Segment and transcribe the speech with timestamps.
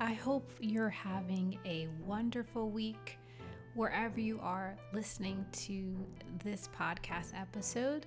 [0.00, 3.18] I hope you're having a wonderful week
[3.74, 5.96] wherever you are listening to
[6.44, 8.06] this podcast episode.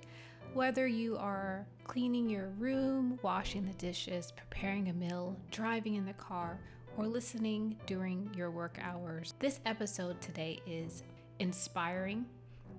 [0.54, 6.14] Whether you are cleaning your room, washing the dishes, preparing a meal, driving in the
[6.14, 6.58] car,
[6.96, 11.02] or listening during your work hours, this episode today is
[11.40, 12.24] inspiring.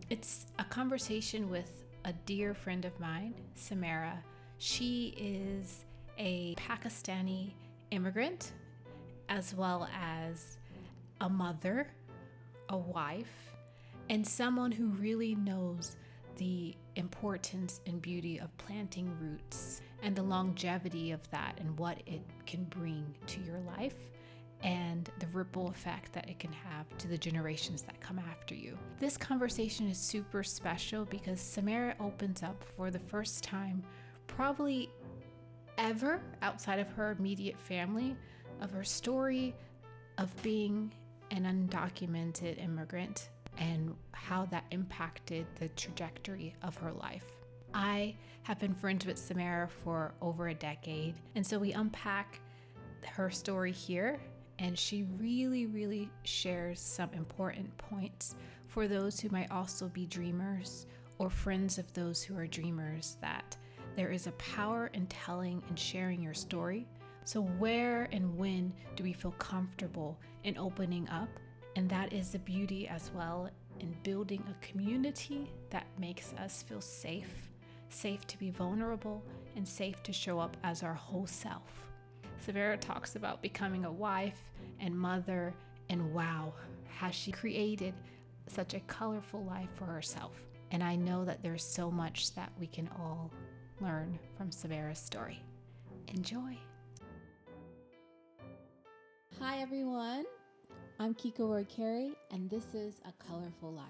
[0.10, 4.18] It's a conversation with a dear friend of mine, Sumera.
[4.58, 5.86] She is
[6.18, 7.52] a Pakistani
[7.92, 8.54] immigrant
[9.30, 10.58] as well as
[11.22, 11.88] a mother,
[12.70, 13.54] a wife,
[14.10, 15.96] and someone who really knows
[16.38, 22.22] the importance and beauty of planting roots and the longevity of that and what it
[22.46, 23.96] can bring to your life
[24.64, 28.78] and the ripple effect that it can have to the generations that come after you.
[29.00, 33.84] This conversation is super special because Sumera opens up for the first time,
[34.28, 34.90] probably
[35.78, 38.16] ever outside of her immediate family,
[38.62, 39.56] of her story
[40.18, 40.94] of being
[41.32, 47.26] an undocumented immigrant and how that impacted the trajectory of her life.
[47.74, 52.40] I have been friends with Sumera for over a decade, and so we unpack
[53.08, 54.20] her story here.
[54.60, 58.36] And she really, really shares some important points
[58.68, 60.86] for those who might also be dreamers
[61.18, 63.58] or friends of those who are dreamers that
[63.96, 66.88] there is a power in telling and sharing your story
[67.26, 71.30] so, where and when do we feel comfortable in opening up?
[71.76, 76.82] And that is the beauty as well in building a community that makes us feel
[76.82, 77.50] safe,
[77.90, 79.24] safe to be vulnerable,
[79.56, 81.88] and safe to show up as our whole self.
[82.46, 84.42] Sumera talks about becoming a wife
[84.80, 85.54] and mother,
[85.90, 86.54] and wow,
[86.88, 87.94] has she created
[88.48, 90.34] such a colorful life for herself.
[90.72, 93.32] And I know that there's so much that we can all
[93.80, 95.40] learn from Sumera's story.
[96.08, 96.58] Enjoy.
[99.40, 100.26] Hi, everyone.
[101.00, 103.86] I'm Kiko Roy Carey, and this is A Colorful Life.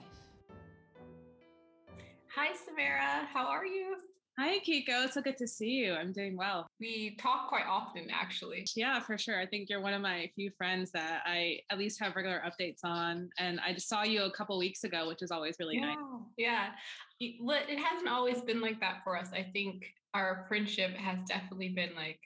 [2.35, 3.27] Hi, Sumera.
[3.31, 3.95] How are you?
[4.39, 5.11] Hi, Kiko.
[5.11, 5.93] So good to see you.
[5.93, 6.65] I'm doing well.
[6.79, 8.65] We talk quite often, actually.
[8.75, 9.39] Yeah, for sure.
[9.39, 12.79] I think you're one of my few friends that I at least have regular updates
[12.83, 13.29] on.
[13.37, 15.85] And I just saw you a couple weeks ago, which is always really yeah.
[15.85, 15.97] nice.
[16.37, 16.69] Yeah.
[17.19, 19.29] It hasn't always been like that for us.
[19.33, 22.19] I think our friendship has definitely been like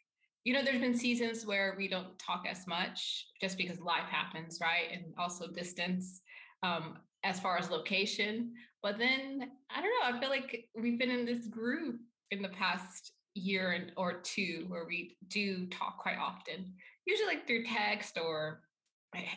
[0.48, 4.60] you know, there's been seasons where we don't talk as much just because life happens,
[4.62, 4.88] right?
[4.94, 6.22] And also distance
[6.64, 8.54] um, as far as location.
[8.82, 11.96] But then I don't know, I feel like we've been in this groove
[12.32, 16.74] in the past year and, or two where we do talk quite often,
[17.06, 18.62] usually like through text or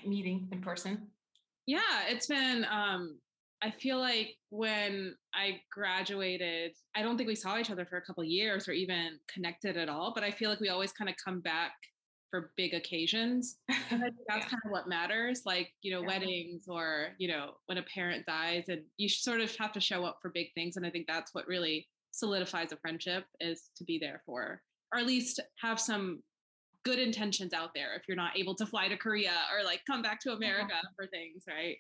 [0.07, 1.09] meeting in person.
[1.67, 3.19] Yeah, it's been um
[3.61, 8.03] I feel like when I graduated, I don't think we saw each other for a
[8.03, 10.13] couple years or even connected at all.
[10.15, 11.73] But I feel like we always kind of come back
[12.31, 13.59] for big occasions.
[13.69, 14.41] that's yeah.
[14.41, 16.07] kind of what matters, like you know, yeah.
[16.07, 20.05] weddings or you know, when a parent dies, and you sort of have to show
[20.05, 20.77] up for big things.
[20.77, 24.63] And I think that's what really solidifies a friendship is to be there for,
[24.93, 26.23] or at least have some
[26.85, 27.95] good intentions out there.
[27.95, 30.89] If you're not able to fly to Korea or like come back to America uh-huh.
[30.97, 31.77] for things, right?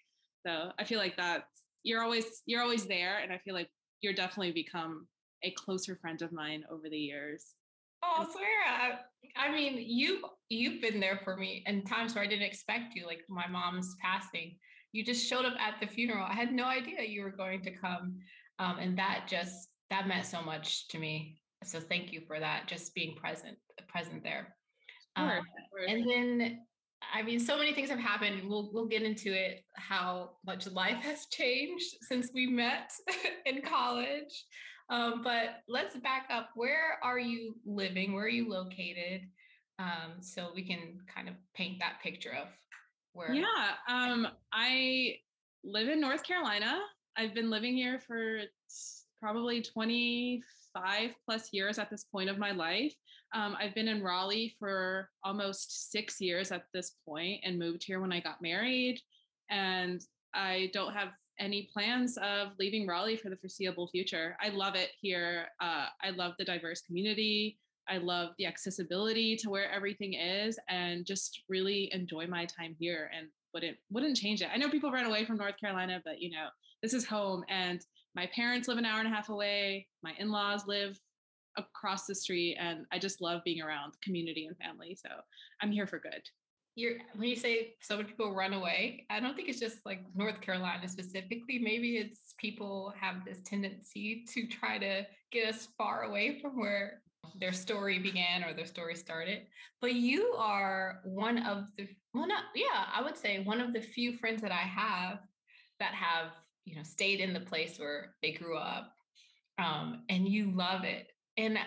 [0.46, 3.70] So I feel like that's you're always you're always there and i feel like
[4.00, 5.06] you're definitely become
[5.42, 7.54] a closer friend of mine over the years.
[8.02, 9.00] Oh Sarah,
[9.36, 13.06] I mean you you've been there for me in times where i didn't expect you
[13.06, 14.56] like my mom's passing.
[14.92, 16.26] You just showed up at the funeral.
[16.28, 18.18] I had no idea you were going to come
[18.58, 21.40] um, and that just that meant so much to me.
[21.64, 23.58] So thank you for that just being present
[23.88, 24.54] present there.
[25.18, 25.38] Sure.
[25.38, 25.44] um,
[25.88, 26.60] and then
[27.14, 28.48] I mean, so many things have happened.
[28.48, 29.64] We'll we'll get into it.
[29.74, 32.92] How much life has changed since we met
[33.46, 34.44] in college.
[34.90, 36.50] Um, but let's back up.
[36.54, 38.12] Where are you living?
[38.12, 39.22] Where are you located?
[39.78, 42.48] Um, so we can kind of paint that picture of
[43.12, 43.32] where.
[43.32, 43.44] Yeah,
[43.88, 45.16] um, I
[45.64, 46.80] live in North Carolina.
[47.16, 48.40] I've been living here for
[49.20, 52.94] probably 25 plus years at this point of my life.
[53.32, 58.00] Um, I've been in Raleigh for almost six years at this point and moved here
[58.00, 59.00] when I got married.
[59.50, 60.00] And
[60.34, 64.36] I don't have any plans of leaving Raleigh for the foreseeable future.
[64.40, 65.46] I love it here.
[65.60, 67.58] Uh, I love the diverse community.
[67.88, 73.10] I love the accessibility to where everything is and just really enjoy my time here
[73.16, 74.48] and wouldn't wouldn't change it.
[74.52, 76.48] I know people run away from North Carolina, but you know,
[76.82, 77.84] this is home and
[78.14, 79.88] my parents live an hour and a half away.
[80.02, 80.98] My in laws live
[81.56, 82.56] across the street.
[82.58, 84.96] And I just love being around community and family.
[85.00, 85.10] So
[85.62, 86.22] I'm here for good.
[86.76, 90.00] You're, when you say so many people run away, I don't think it's just like
[90.14, 91.58] North Carolina specifically.
[91.58, 97.02] Maybe it's people have this tendency to try to get us far away from where
[97.38, 99.42] their story began or their story started.
[99.80, 103.80] But you are one of the well, not yeah, I would say one of the
[103.80, 105.20] few friends that I have
[105.78, 106.32] that have
[106.64, 108.92] you know stayed in the place where they grew up,
[109.58, 111.08] um, and you love it.
[111.40, 111.58] And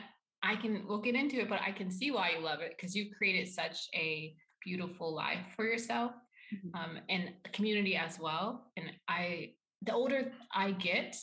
[0.44, 2.96] I can we'll get into it, but I can see why you love it because
[2.96, 6.12] you've created such a beautiful life for yourself
[6.54, 6.76] mm-hmm.
[6.80, 8.72] um, and community as well.
[8.78, 11.16] And I, the older I get,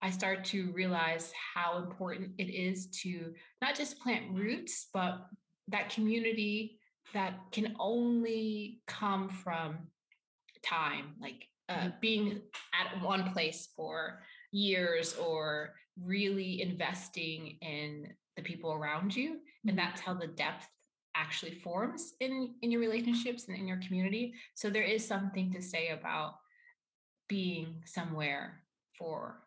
[0.00, 5.26] I start to realize how important it is to not just plant roots, but
[5.68, 6.78] that community
[7.12, 9.78] that can only come from
[10.64, 11.88] time, like uh, mm-hmm.
[12.00, 12.40] being
[12.72, 19.38] at one place for years or really investing in the people around you.
[19.64, 19.76] And mm-hmm.
[19.76, 20.68] that's how the depth
[21.14, 25.60] actually forms in in your relationships and in your community so there is something to
[25.60, 26.34] say about
[27.28, 28.62] being somewhere
[28.98, 29.42] for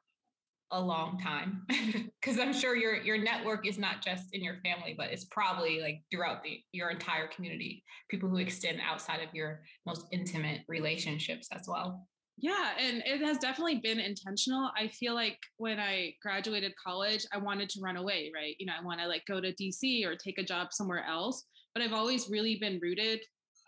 [0.71, 1.65] a long time
[2.21, 5.79] because i'm sure your your network is not just in your family but it's probably
[5.81, 11.47] like throughout the your entire community people who extend outside of your most intimate relationships
[11.51, 12.07] as well
[12.37, 14.69] yeah, and it has definitely been intentional.
[14.77, 18.55] I feel like when I graduated college, I wanted to run away, right?
[18.59, 21.45] You know, I want to like go to DC or take a job somewhere else
[21.75, 23.19] but I've always really been rooted.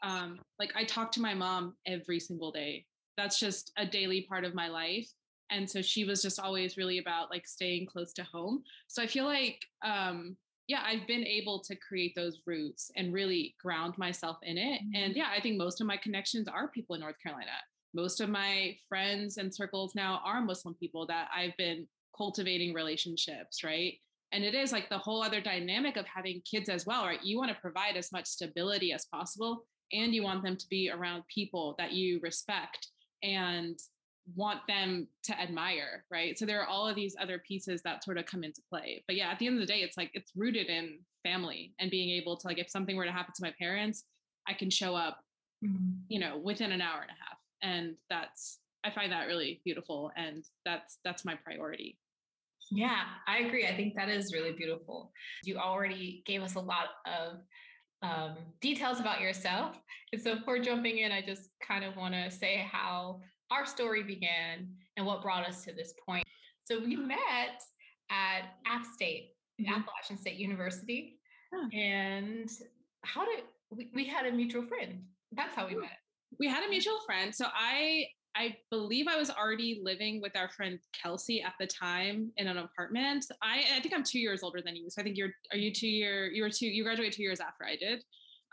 [0.02, 2.86] Um, like I talk to my mom every single day.
[3.18, 5.08] That's just a daily part of my life.
[5.52, 8.64] And so she was just always really about like staying close to home.
[8.88, 10.38] So I feel like, um,
[10.68, 14.82] yeah, I've been able to create those roots and really ground myself in it.
[14.94, 15.18] And mm-hmm.
[15.18, 17.52] yeah, I think most of my connections are people in North Carolina.
[17.98, 21.86] Most of my friends and circles now are Muslim people that I've been
[22.16, 23.96] cultivating relationships, right?
[24.32, 27.38] and it is like the whole other dynamic of having kids as well right you
[27.38, 31.24] want to provide as much stability as possible and you want them to be around
[31.34, 32.88] people that you respect
[33.24, 33.80] and
[34.36, 38.18] want them to admire right so there are all of these other pieces that sort
[38.18, 40.32] of come into play but yeah at the end of the day it's like it's
[40.36, 43.54] rooted in family and being able to like if something were to happen to my
[43.58, 44.04] parents
[44.48, 45.24] i can show up
[45.64, 45.94] mm-hmm.
[46.10, 50.12] you know within an hour and a half and that's i find that really beautiful
[50.16, 51.98] and that's that's my priority
[52.72, 53.66] yeah, I agree.
[53.66, 55.12] I think that is really beautiful.
[55.44, 57.38] You already gave us a lot of
[58.02, 59.80] um, details about yourself.
[60.12, 63.22] And so before jumping in, I just kind of want to say how
[63.52, 66.26] our story began and what brought us to this point.
[66.66, 67.64] So we met
[68.12, 69.32] at App State,
[69.62, 69.74] mm-hmm.
[69.74, 71.20] Appalachian State University.
[71.74, 72.50] And
[73.04, 75.02] how did we, we had a mutual friend?
[75.32, 75.98] That's how we met.
[76.40, 77.34] We had a mutual friend.
[77.34, 78.08] So I
[78.38, 82.58] I believe I was already living with our friend Kelsey at the time in an
[82.58, 83.26] apartment.
[83.42, 84.92] I, I think I'm two years older than you.
[84.92, 87.40] So I think you're, are you two year, you were two, you graduated two years
[87.40, 88.04] after I did.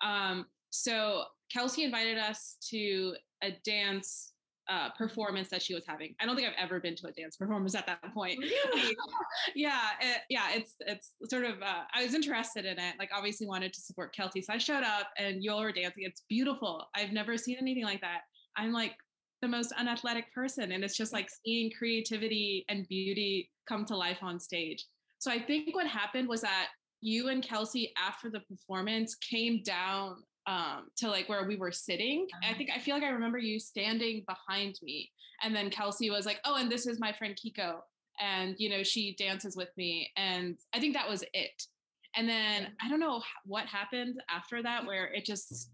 [0.03, 4.33] Um, so Kelsey invited us to a dance
[4.69, 6.15] uh, performance that she was having.
[6.21, 8.39] I don't think I've ever been to a dance performance at that point.
[8.39, 8.97] Really?
[9.55, 10.49] yeah, it, yeah.
[10.55, 11.63] It's it's sort of.
[11.63, 12.95] Uh, I was interested in it.
[12.99, 16.05] Like, obviously, wanted to support Kelsey, so I showed up, and you all were dancing.
[16.05, 16.87] It's beautiful.
[16.95, 18.23] I've never seen anything like that.
[18.57, 18.95] I'm like
[19.45, 20.73] the most unathletic person.
[20.73, 24.87] And it's just like seeing creativity and beauty come to life on stage.
[25.19, 26.69] So I think what happened was that
[27.03, 32.27] you and Kelsey, after the performance, came down um, to like where we were sitting.
[32.43, 32.59] I uh-huh.
[32.59, 35.11] think I feel like I remember you standing behind me.
[35.43, 37.77] And then Kelsey was like, Oh, and this is my friend Kiko.
[38.21, 40.11] And, you know, she dances with me.
[40.17, 41.63] And I think that was it.
[42.17, 45.71] And then I don't know what happened after that, where it just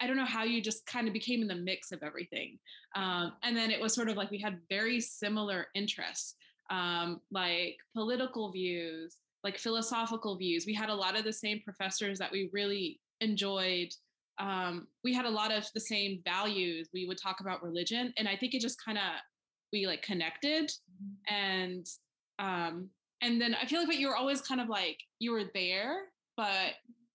[0.00, 2.58] I don't know how you just kind of became in the mix of everything.
[2.96, 6.36] Um, and then it was sort of like we had very similar interests,
[6.70, 10.64] um, like political views, like philosophical views.
[10.66, 13.92] We had a lot of the same professors that we really enjoyed.
[14.40, 16.88] Um, we had a lot of the same values.
[16.92, 19.04] We would talk about religion, and I think it just kind of
[19.72, 20.72] we like connected,
[21.28, 21.86] and
[22.38, 22.88] um,
[23.22, 26.04] and then I feel like, but you were always kind of like you were there,
[26.36, 26.72] but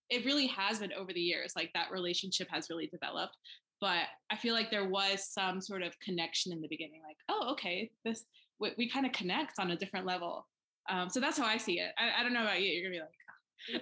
[0.08, 3.36] it really has been over the years like that relationship has really developed
[3.80, 7.50] but i feel like there was some sort of connection in the beginning like oh
[7.50, 8.24] okay this
[8.60, 10.46] we, we kind of connect on a different level
[10.88, 12.96] um, so that's how i see it I, I, don't know about you you're gonna
[12.96, 13.25] be like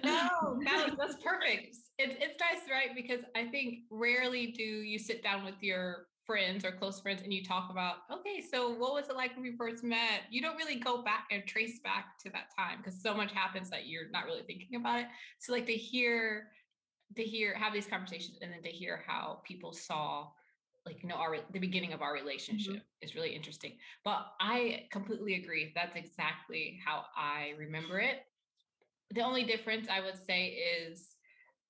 [0.03, 5.23] no that, that's perfect it, it's nice right because i think rarely do you sit
[5.23, 9.09] down with your friends or close friends and you talk about, okay, so what was
[9.09, 10.21] it like when we first met?
[10.29, 13.69] You don't really go back and trace back to that time because so much happens
[13.69, 15.05] that you're not really thinking about it.
[15.39, 16.47] So like to hear,
[17.15, 20.27] to hear, have these conversations and then to hear how people saw
[20.85, 23.01] like you know our the beginning of our relationship mm-hmm.
[23.01, 23.71] is really interesting
[24.03, 28.17] but i completely agree that's exactly how i remember it
[29.11, 31.09] the only difference i would say is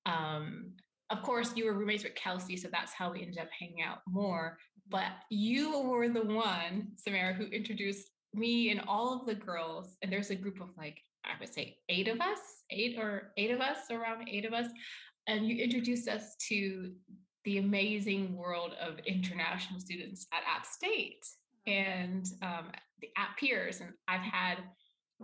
[0.05, 0.73] um
[1.11, 3.99] of course, you were roommates with Kelsey, so that's how we ended up hanging out
[4.07, 4.57] more.
[4.89, 9.97] But you were the one, Sumera, who introduced me and all of the girls.
[10.01, 12.39] And there's a group of like, I would say eight of us,
[12.71, 14.67] eight or eight of us, around eight of us.
[15.27, 16.91] And you introduced us to
[17.45, 21.25] the amazing world of international students at App State
[21.67, 23.81] and um, the App Peers.
[23.81, 24.57] And I've had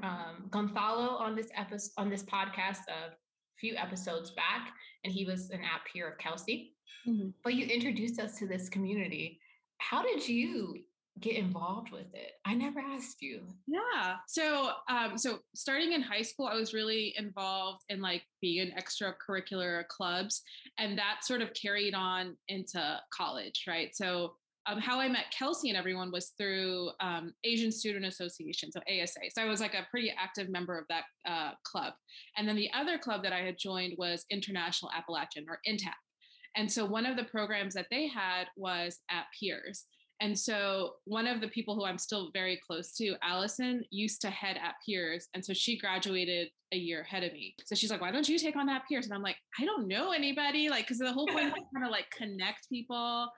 [0.03, 3.13] um, Gonzalo on this episode on this podcast a
[3.59, 6.73] few episodes back, and he was an app peer of Kelsey.
[7.07, 7.29] Mm-hmm.
[7.43, 9.39] But you introduced us to this community.
[9.79, 10.83] How did you
[11.19, 12.33] get involved with it?
[12.45, 13.41] I never asked you.
[13.67, 14.15] Yeah.
[14.27, 18.73] So, um, so starting in high school, I was really involved in like being in
[18.77, 20.41] extracurricular clubs,
[20.77, 23.95] and that sort of carried on into college, right?
[23.95, 24.35] So,
[24.71, 29.19] um, how I met Kelsey and everyone was through um, Asian Student Association, so ASA.
[29.31, 31.93] So I was like a pretty active member of that uh, club.
[32.37, 35.93] And then the other club that I had joined was International Appalachian or INTAP.
[36.55, 39.85] And so one of the programs that they had was App Peers.
[40.21, 44.29] And so one of the people who I'm still very close to, Allison, used to
[44.29, 45.27] head App Peers.
[45.33, 47.55] And so she graduated a year ahead of me.
[47.65, 49.05] So she's like, why don't you take on that Peers?
[49.05, 50.69] And I'm like, I don't know anybody.
[50.69, 53.29] Like, because the whole point is kind of like connect people.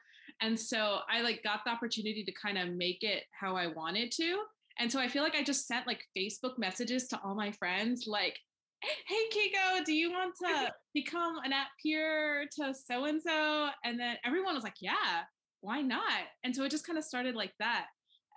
[0.41, 4.11] And so I like got the opportunity to kind of make it how I wanted
[4.13, 4.43] to.
[4.79, 8.05] And so I feel like I just sent like Facebook messages to all my friends,
[8.07, 8.37] like,
[8.81, 13.69] hey Kiko, do you want to become an app peer to so and so?
[13.85, 15.23] And then everyone was like, yeah
[15.63, 16.03] why not?
[16.43, 17.85] And so it just kind of started like that.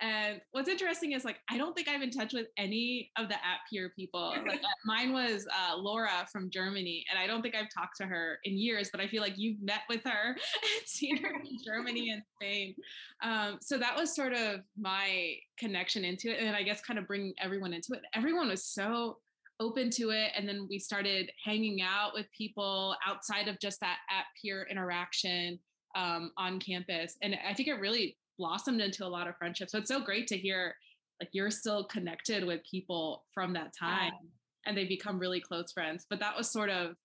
[0.01, 3.35] And what's interesting is like I don't think I'm in touch with any of the
[3.35, 4.33] app peer people.
[4.47, 8.05] Like uh, mine was uh, Laura from Germany, and I don't think I've talked to
[8.05, 8.89] her in years.
[8.91, 12.75] But I feel like you've met with her and seen her in Germany and Spain.
[13.23, 17.07] Um, so that was sort of my connection into it, and I guess kind of
[17.07, 18.01] bringing everyone into it.
[18.13, 19.17] Everyone was so
[19.59, 23.97] open to it, and then we started hanging out with people outside of just that
[24.09, 25.59] app peer interaction
[25.95, 27.17] um, on campus.
[27.21, 29.71] And I think it really blossomed into a lot of friendships.
[29.71, 30.75] So it's so great to hear
[31.19, 34.29] like you're still connected with people from that time yeah.
[34.67, 36.05] and they become really close friends.
[36.09, 36.95] But that was sort of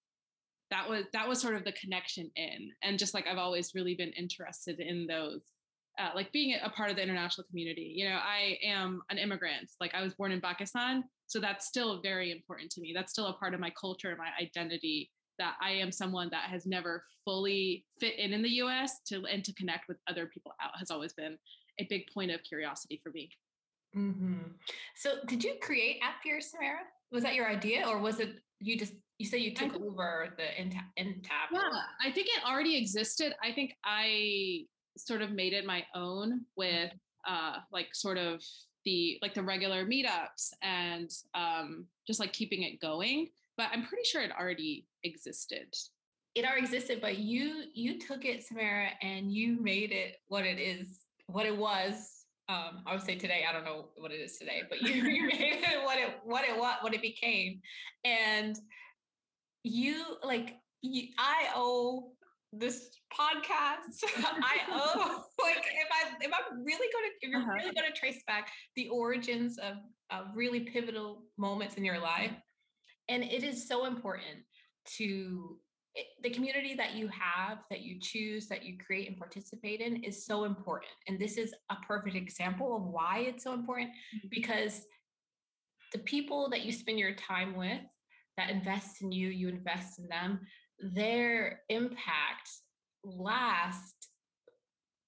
[0.73, 3.95] that was that was sort of the connection in and just like i've always really
[3.95, 5.43] been interested in those
[6.01, 9.71] uh, like being a part of the international community you know i am an immigrant
[9.81, 13.27] like i was born in pakistan so that's still very important to me that's still
[13.27, 17.85] a part of my culture my identity that I am someone that has never fully
[18.01, 21.13] fit in in the US to and to connect with other people out has always
[21.13, 21.39] been
[21.79, 23.31] a big point of curiosity for me.
[23.97, 24.39] Mm-hmm.
[24.97, 26.81] So, did you create App Peers, Sumera?
[27.11, 30.45] Was that your idea, or was it you just you said you took over the
[30.63, 31.51] INTAP?
[31.53, 31.61] Yeah,
[32.03, 33.35] I think it already existed.
[33.43, 34.65] I think I
[34.97, 36.93] sort of made it my own with
[37.29, 38.43] uh, like sort of
[38.87, 44.05] the like the regular meetups and um, just like keeping it going but I'm pretty
[44.05, 45.75] sure it already existed.
[46.35, 50.59] It already existed, but you you took it, Sumera, and you made it what it
[50.59, 52.25] is, what it was.
[52.49, 55.27] Um, I would say today, I don't know what it is today, but you, you
[55.27, 57.61] made it what it what it what what it became.
[58.05, 58.59] And
[59.63, 62.13] you like you, I owe
[62.53, 64.03] this podcast.
[64.17, 67.53] I owe like if I if I'm really gonna if you're uh-huh.
[67.53, 69.77] really gonna trace back the origins of,
[70.11, 72.33] of really pivotal moments in your life,
[73.09, 74.45] and it is so important
[74.99, 75.59] to
[75.95, 80.03] it, the community that you have that you choose that you create and participate in
[80.03, 84.29] is so important and this is a perfect example of why it's so important mm-hmm.
[84.31, 84.87] because
[85.93, 87.81] the people that you spend your time with
[88.39, 90.41] that invest in you you invest in them
[90.95, 92.49] their impact
[93.05, 94.09] lasts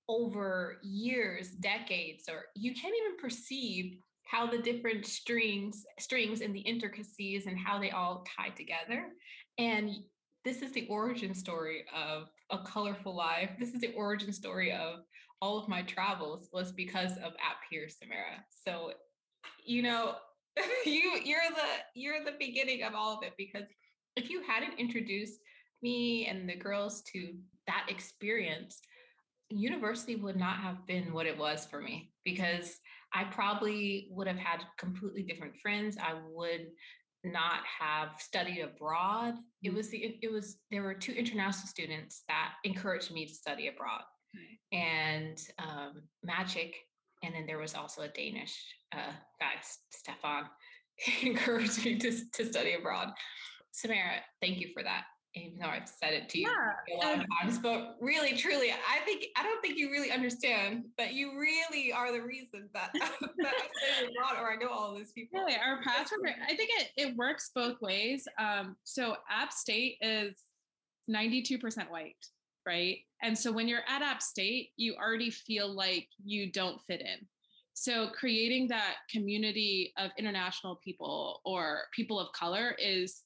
[0.08, 6.60] over years decades or you can't even perceive how the different strings strings and the
[6.60, 9.06] intricacies and how they all tie together
[9.58, 9.90] and
[10.44, 15.00] this is the origin story of a colorful life this is the origin story of
[15.40, 18.92] all of my travels was because of app peer sumera so
[19.64, 20.14] you know
[20.84, 23.64] you you're the you're the beginning of all of it because
[24.16, 25.40] if you hadn't introduced
[25.82, 27.34] me and the girls to
[27.66, 28.80] that experience
[29.50, 32.78] university would not have been what it was for me because
[33.12, 35.96] I probably would have had completely different friends.
[36.00, 36.66] I would
[37.24, 39.34] not have studied abroad.
[39.62, 39.76] It mm.
[39.76, 44.02] was the it was there were two international students that encouraged me to study abroad,
[44.72, 46.74] and um, Magic,
[47.22, 48.56] and then there was also a Danish
[48.92, 49.54] uh, guy,
[49.90, 50.44] Stefan,
[51.22, 53.08] encouraged me to to study abroad.
[53.72, 55.04] Sumera, thank you for that
[55.34, 56.96] even though I've said it to you yeah.
[56.96, 60.84] a lot of times, but really, truly, I think I don't think you really understand
[60.96, 64.68] that you really are the reason that, that I say a lot or I know
[64.70, 65.40] all these people.
[65.40, 68.26] Really, our paths were I think it, it works both ways.
[68.38, 70.34] Um, so App State is
[71.10, 72.14] 92% white,
[72.66, 72.98] right?
[73.22, 77.26] And so when you're at App State, you already feel like you don't fit in.
[77.74, 83.22] So creating that community of international people or people of color is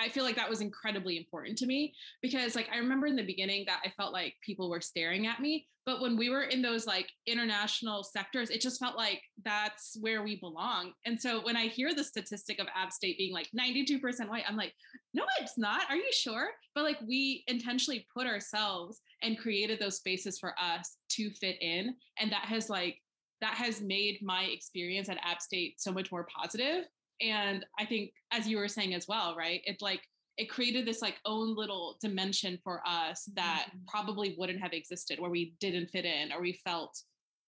[0.00, 3.22] I feel like that was incredibly important to me because like I remember in the
[3.22, 6.62] beginning that I felt like people were staring at me, but when we were in
[6.62, 10.92] those like international sectors, it just felt like that's where we belong.
[11.06, 14.56] And so when I hear the statistic of App State being like 92% white, I'm
[14.56, 14.74] like,
[15.14, 15.82] no, it's not.
[15.88, 16.48] Are you sure?
[16.74, 21.94] But like we intentionally put ourselves and created those spaces for us to fit in.
[22.18, 22.98] And that has like
[23.40, 26.84] that has made my experience at App State so much more positive.
[27.20, 29.60] And I think, as you were saying as well, right?
[29.64, 30.02] It like
[30.36, 33.78] it created this like own little dimension for us that mm-hmm.
[33.88, 37.02] probably wouldn't have existed where we didn't fit in or we felt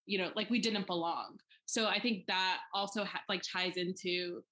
[0.05, 4.43] you know like we didn't belong so i think that also ha- like ties into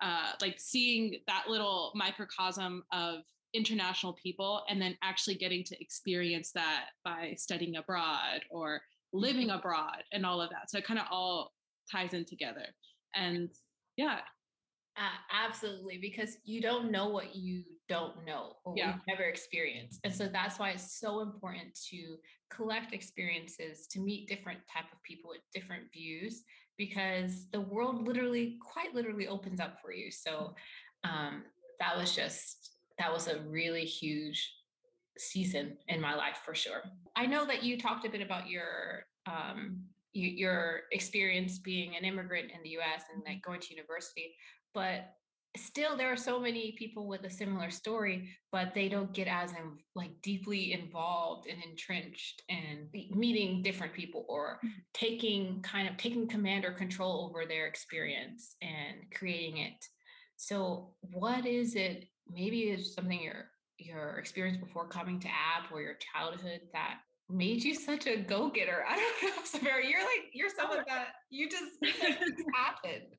[0.00, 3.22] uh like seeing that little microcosm of
[3.52, 8.80] international people and then actually getting to experience that by studying abroad or
[9.12, 9.58] living mm-hmm.
[9.58, 10.70] abroad and all of that.
[10.70, 11.52] So it kind of all
[11.90, 12.66] ties in together.
[13.14, 13.50] And
[13.96, 14.20] yeah.
[15.00, 18.88] Uh, absolutely, because you don't know what you don't know or yeah.
[18.88, 22.16] you've never experienced, and so that's why it's so important to
[22.50, 26.44] collect experiences to meet different type of people with different views,
[26.76, 30.10] because the world literally, quite literally, opens up for you.
[30.10, 30.54] So
[31.04, 31.44] um,
[31.78, 34.52] that was just that was a really huge
[35.16, 36.82] season in my life for sure.
[37.16, 39.80] I know that you talked a bit about your um,
[40.12, 43.04] your experience being an immigrant in the U.S.
[43.14, 44.34] and like going to university,
[44.74, 45.14] but
[45.56, 49.52] still there are so many people with a similar story, but they don't get as
[49.52, 54.68] in, like deeply involved and entrenched and meeting different people or mm-hmm.
[54.94, 59.84] taking kind of taking command or control over their experience and creating it.
[60.36, 62.08] So, what is it?
[62.28, 63.50] Maybe it's something you're
[63.80, 66.98] your experience before coming to app or your childhood that
[67.28, 71.48] made you such a go-getter i don't know Sumera, you're like you're someone that you
[71.48, 71.72] just
[72.54, 73.14] happened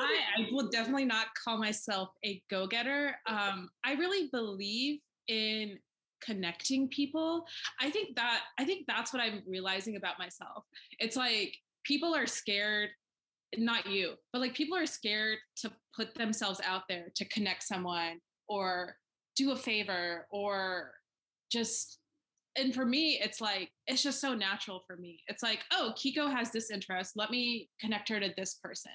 [0.00, 3.14] I, I will definitely not call myself a go-getter.
[3.26, 5.78] Um, i really believe in
[6.24, 7.44] connecting people.
[7.80, 10.64] I think that i think that's what i'm realizing about myself.
[10.98, 12.90] It's like people are scared
[13.58, 18.18] not you but like people are scared to put themselves out there to connect someone
[18.48, 18.96] or
[19.36, 20.92] do a favor or
[21.50, 21.98] just
[22.56, 25.20] and for me it's like it's just so natural for me.
[25.28, 28.92] It's like oh kiko has this interest let me connect her to this person.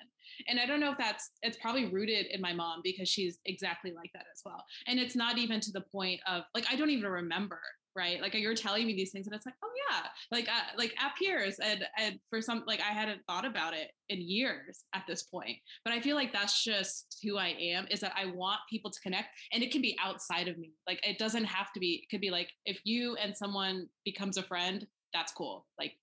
[0.47, 3.91] And i don't know if that's it's probably rooted in my mom because she's exactly
[3.91, 4.63] like that as well.
[4.87, 7.59] And it's not even to the point of like i don't even remember
[7.97, 8.21] right?
[8.21, 11.17] Like you're telling me these things, and it's like, oh yeah, like uh, like app
[11.17, 15.23] peers, and and for some, like I hadn't thought about it in years at this
[15.23, 15.57] point.
[15.83, 17.87] But I feel like that's just who I am.
[17.89, 20.73] Is that I want people to connect, and it can be outside of me.
[20.87, 22.03] Like it doesn't have to be.
[22.03, 25.65] It could be like if you and someone becomes a friend, that's cool.
[25.79, 25.93] Like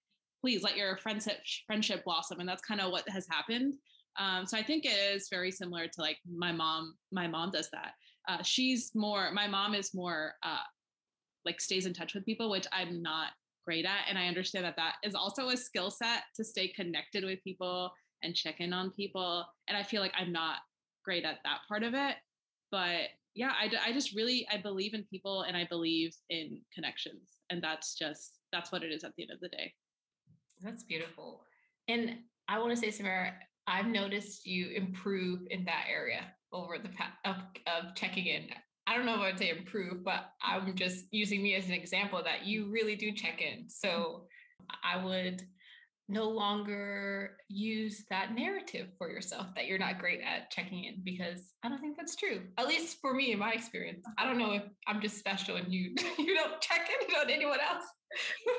[0.40, 3.74] please let your friendship friendship blossom, and that's kind of what has happened.
[4.18, 6.96] Um, so I think it is very similar to like my mom.
[7.12, 7.92] My mom does that.
[8.28, 9.30] Uh, she's more.
[9.32, 10.64] My mom is more uh,
[11.44, 13.28] like stays in touch with people, which I'm not
[13.64, 14.04] great at.
[14.08, 17.92] And I understand that that is also a skill set to stay connected with people
[18.22, 19.44] and check in on people.
[19.68, 20.56] And I feel like I'm not
[21.04, 22.16] great at that part of it.
[22.70, 27.40] But yeah, I, I just really, I believe in people and I believe in connections.
[27.50, 29.72] And that's just, that's what it is at the end of the day.
[30.62, 31.42] That's beautiful.
[31.88, 32.16] And
[32.48, 33.32] I want to say, Sumera,
[33.66, 38.48] I've noticed you improve in that area over the past of, of checking in.
[38.86, 42.22] I don't know if I'd say improve, but I'm just using me as an example
[42.22, 43.68] that you really do check in.
[43.68, 44.26] So
[44.82, 45.42] I would
[46.08, 51.52] no longer use that narrative for yourself that you're not great at checking in because
[51.62, 52.42] I don't think that's true.
[52.58, 54.04] At least for me in my experience.
[54.18, 57.58] I don't know if I'm just special and you you don't check in on anyone
[57.58, 57.84] else.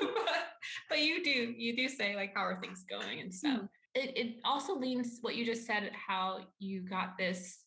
[0.00, 0.44] but
[0.88, 3.60] but you do you do say like how are things going and stuff.
[3.60, 3.68] Mm.
[3.94, 7.60] It it also leans what you just said how you got this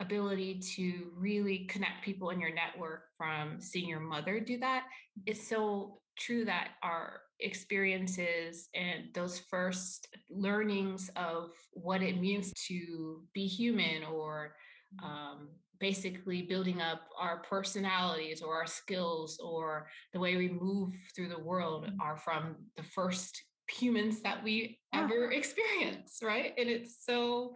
[0.00, 4.84] ability to really connect people in your network from seeing your mother do that
[5.26, 13.22] it's so true that our experiences and those first learnings of what it means to
[13.32, 14.54] be human or
[15.02, 21.28] um, basically building up our personalities or our skills or the way we move through
[21.28, 22.00] the world mm-hmm.
[22.00, 27.54] are from the first humans that we ever experience right and it's so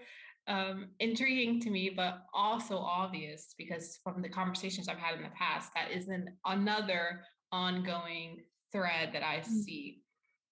[0.48, 5.30] um, intriguing to me, but also obvious because from the conversations I've had in the
[5.30, 9.44] past, that is an, another ongoing thread that I mm.
[9.46, 10.00] see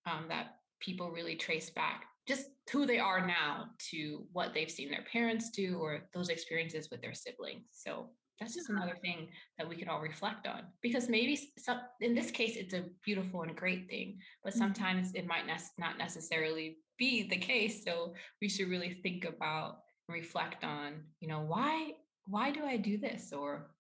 [0.07, 4.91] um, that people really trace back just who they are now to what they've seen
[4.91, 7.65] their parents do or those experiences with their siblings.
[7.73, 12.15] So that's just another thing that we could all reflect on because maybe some, in
[12.15, 14.61] this case it's a beautiful and great thing but mm-hmm.
[14.61, 19.79] sometimes it might ne- not necessarily be the case so we should really think about
[20.07, 21.91] and reflect on you know why
[22.27, 23.33] why do i do this?
[23.33, 23.71] or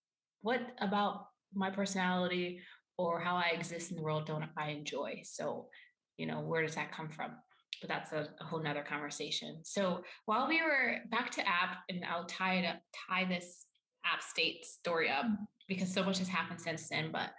[0.40, 2.60] what about my personality
[2.96, 5.20] or how i exist in the world don't i enjoy?
[5.22, 5.68] So
[6.16, 7.32] you know where does that come from?
[7.80, 9.60] But that's a, a whole nother conversation.
[9.62, 13.66] So while we were back to app and i'll tie it up tie this
[14.04, 15.26] app state story up
[15.68, 17.30] because so much has happened since then but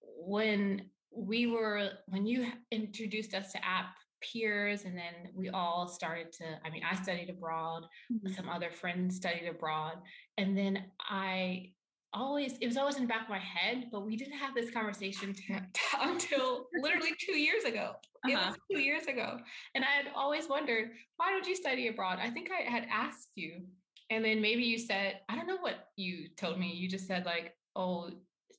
[0.00, 0.82] when
[1.16, 3.94] we were when you introduced us to app
[4.32, 8.32] peers and then we all started to i mean i studied abroad mm-hmm.
[8.32, 9.94] some other friends studied abroad
[10.38, 11.70] and then i
[12.14, 14.70] always it was always in the back of my head but we didn't have this
[14.70, 18.30] conversation t- t- until literally two years ago uh-huh.
[18.30, 18.56] it was uh-huh.
[18.70, 19.38] two years ago
[19.74, 23.30] and i had always wondered why don't you study abroad i think i had asked
[23.34, 23.62] you
[24.10, 27.26] and then maybe you said i don't know what you told me you just said
[27.26, 28.10] like oh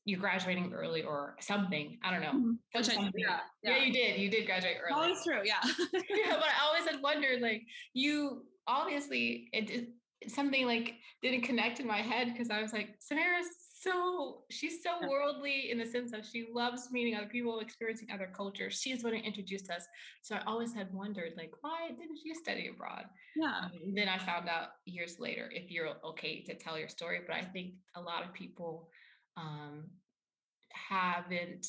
[0.06, 1.98] you're graduating early or something.
[2.04, 2.54] I don't know.
[2.76, 3.00] Mm-hmm.
[3.00, 4.20] I, yeah, yeah, yeah, you did.
[4.20, 4.94] You did graduate early.
[4.94, 5.42] Always true.
[5.44, 5.56] Yeah.
[5.94, 7.64] yeah, but I always had wondered, like,
[7.94, 9.90] you obviously it, it
[10.28, 13.48] something like didn't connect in my head because I was like, Sumera's
[13.82, 18.32] so she's so worldly in the sense of she loves meeting other people, experiencing other
[18.36, 18.80] cultures.
[18.82, 19.86] She's the one introduced us.
[20.24, 23.06] So I always had wondered, like, why didn't you study abroad?
[23.36, 23.68] Yeah.
[23.94, 27.20] then I found out years later if you're okay to tell your story.
[27.28, 28.90] But I think a lot of people
[29.38, 29.86] um,
[30.72, 31.68] haven't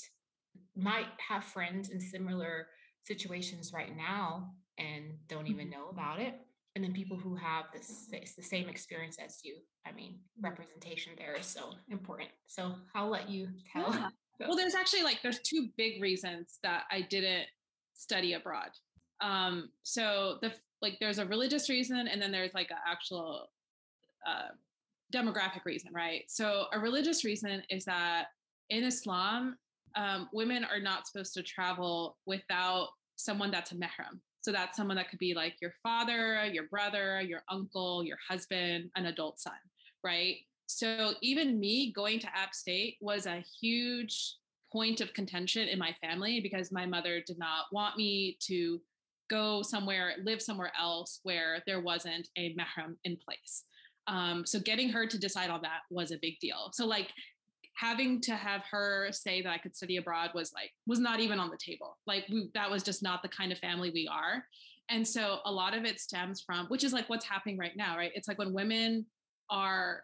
[0.74, 2.68] might have friends in similar
[3.04, 5.80] situations right now and don't even mm-hmm.
[5.80, 6.34] know about it
[6.74, 10.44] and then people who have this the same experience as you i mean mm-hmm.
[10.44, 14.08] representation there is so important so i'll let you tell yeah.
[14.46, 17.46] well there's actually like there's two big reasons that i didn't
[17.94, 18.70] study abroad
[19.22, 20.52] um so the
[20.82, 23.48] like there's a religious reason and then there's like an actual
[24.28, 24.48] uh
[25.12, 26.24] demographic reason, right?
[26.28, 28.26] So, a religious reason is that
[28.70, 29.56] in Islam,
[29.94, 34.20] um, women are not supposed to travel without someone that's a mahram.
[34.42, 38.90] So, that's someone that could be like your father, your brother, your uncle, your husband,
[38.96, 39.54] an adult son,
[40.02, 40.36] right?
[40.66, 44.34] So, even me going to App State was a huge
[44.72, 48.80] point of contention in my family because my mother did not want me to
[49.28, 53.64] go somewhere, live somewhere else where there wasn't a mahram in place.
[54.08, 56.70] Um, so getting her to decide on that was a big deal.
[56.72, 57.08] So like
[57.74, 61.38] having to have her say that I could study abroad was like was not even
[61.38, 61.98] on the table.
[62.06, 64.44] Like we, that was just not the kind of family we are.
[64.88, 67.96] And so a lot of it stems from which is like what's happening right now,
[67.96, 68.12] right?
[68.14, 69.06] It's like when women
[69.50, 70.02] are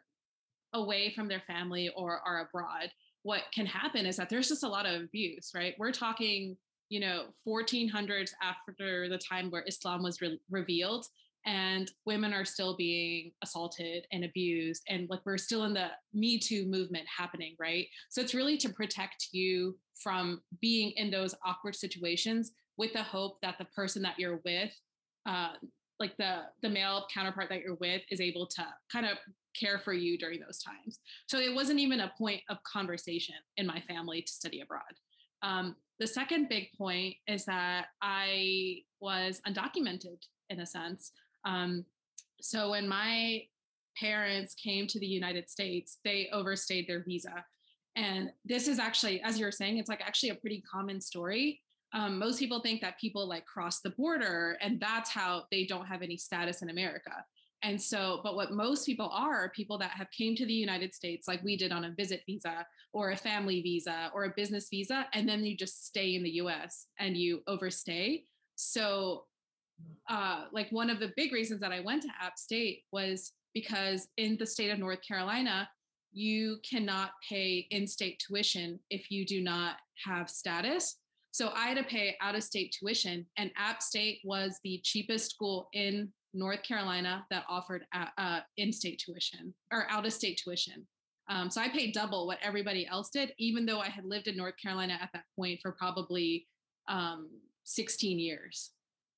[0.75, 2.91] away from their family or are abroad,
[3.23, 5.75] what can happen is that there's just a lot of abuse, right?
[5.79, 6.57] We're talking,
[6.88, 11.07] you know, 1400s after the time where Islam was re- revealed
[11.46, 16.38] and women are still being assaulted and abused and like we're still in the me
[16.38, 17.87] too movement happening right?
[18.11, 23.40] So it's really to protect you from being in those awkward situations with the hope
[23.42, 24.72] that the person that you're with
[25.26, 25.52] uh,
[26.00, 29.18] like the the male counterpart that you're with is able to kind of
[29.59, 30.98] care for you during those times.
[31.28, 34.81] So it wasn't even a point of conversation in my family to study abroad.
[35.42, 40.18] Um, the second big point is that i was undocumented
[40.50, 41.12] in a sense
[41.44, 41.85] um,
[42.40, 43.42] so when my
[43.96, 47.44] parents came to the United States, they overstayed their visa.
[47.94, 51.61] And this is actually, as you're saying, it's like actually a pretty common story.
[51.94, 55.87] Um, most people think that people like cross the border and that's how they don't
[55.87, 57.12] have any status in America.
[57.62, 60.94] And so, but what most people are, are people that have came to the United
[60.94, 64.68] States, like we did on a visit visa or a family visa or a business
[64.68, 68.24] visa, and then you just stay in the US and you overstay.
[68.57, 69.26] So
[70.09, 74.09] uh, like one of the big reasons that I went to App State was because
[74.16, 75.68] in the state of North Carolina,
[76.12, 80.99] you cannot pay in state tuition if you do not have status.
[81.31, 85.31] So I had to pay out of state tuition, and App State was the cheapest
[85.31, 90.40] school in North Carolina that offered uh, uh in state tuition or out of state
[90.42, 90.87] tuition.
[91.29, 94.37] Um, so I paid double what everybody else did, even though I had lived in
[94.37, 96.47] North Carolina at that point for probably
[96.88, 97.31] um,
[97.64, 98.71] 16 years.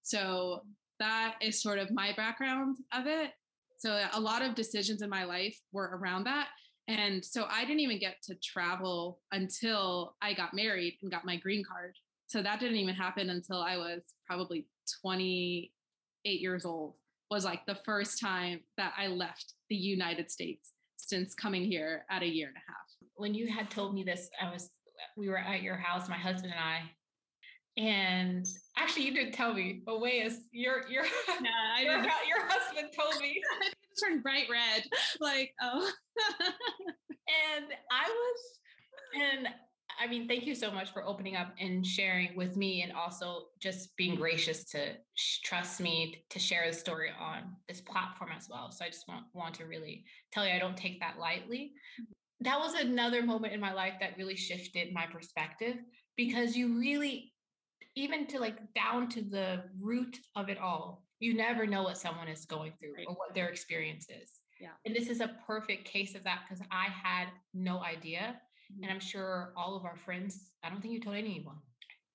[0.04, 0.62] So
[1.00, 3.30] that is sort of my background of it.
[3.78, 6.48] So a lot of decisions in my life were around that.
[6.86, 11.36] And so I didn't even get to travel until I got married and got my
[11.36, 11.96] green card.
[12.26, 14.66] So that didn't even happen until I was probably
[15.02, 16.94] 28 years old,
[17.30, 22.22] was like the first time that I left the United States since coming here at
[22.22, 22.76] a year and a half.
[23.16, 24.70] When you had told me this, I was
[25.16, 26.82] we were at your house, my husband and I,
[27.76, 31.04] and actually, you didn't tell me, but Wayas, your your
[31.42, 33.40] yeah, your, your husband told me.
[34.02, 34.84] turned bright red.
[35.20, 35.90] Like, oh.
[36.48, 38.40] and I was,
[39.14, 39.48] and
[40.00, 43.44] I mean, thank you so much for opening up and sharing with me, and also
[43.60, 48.48] just being gracious to sh- trust me to share the story on this platform as
[48.50, 48.70] well.
[48.70, 51.72] So I just want want to really tell you, I don't take that lightly.
[52.00, 52.12] Mm-hmm.
[52.40, 55.76] That was another moment in my life that really shifted my perspective
[56.16, 57.32] because you really,
[57.96, 62.28] even to like down to the root of it all, you never know what someone
[62.28, 63.06] is going through Right.
[63.08, 64.40] or what their experience is.
[64.60, 64.72] Yeah.
[64.84, 68.40] And this is a perfect case of that because I had no idea.
[68.72, 68.82] Mhm.
[68.82, 71.60] And I'm sure all of our friends, I don't think you told anyone.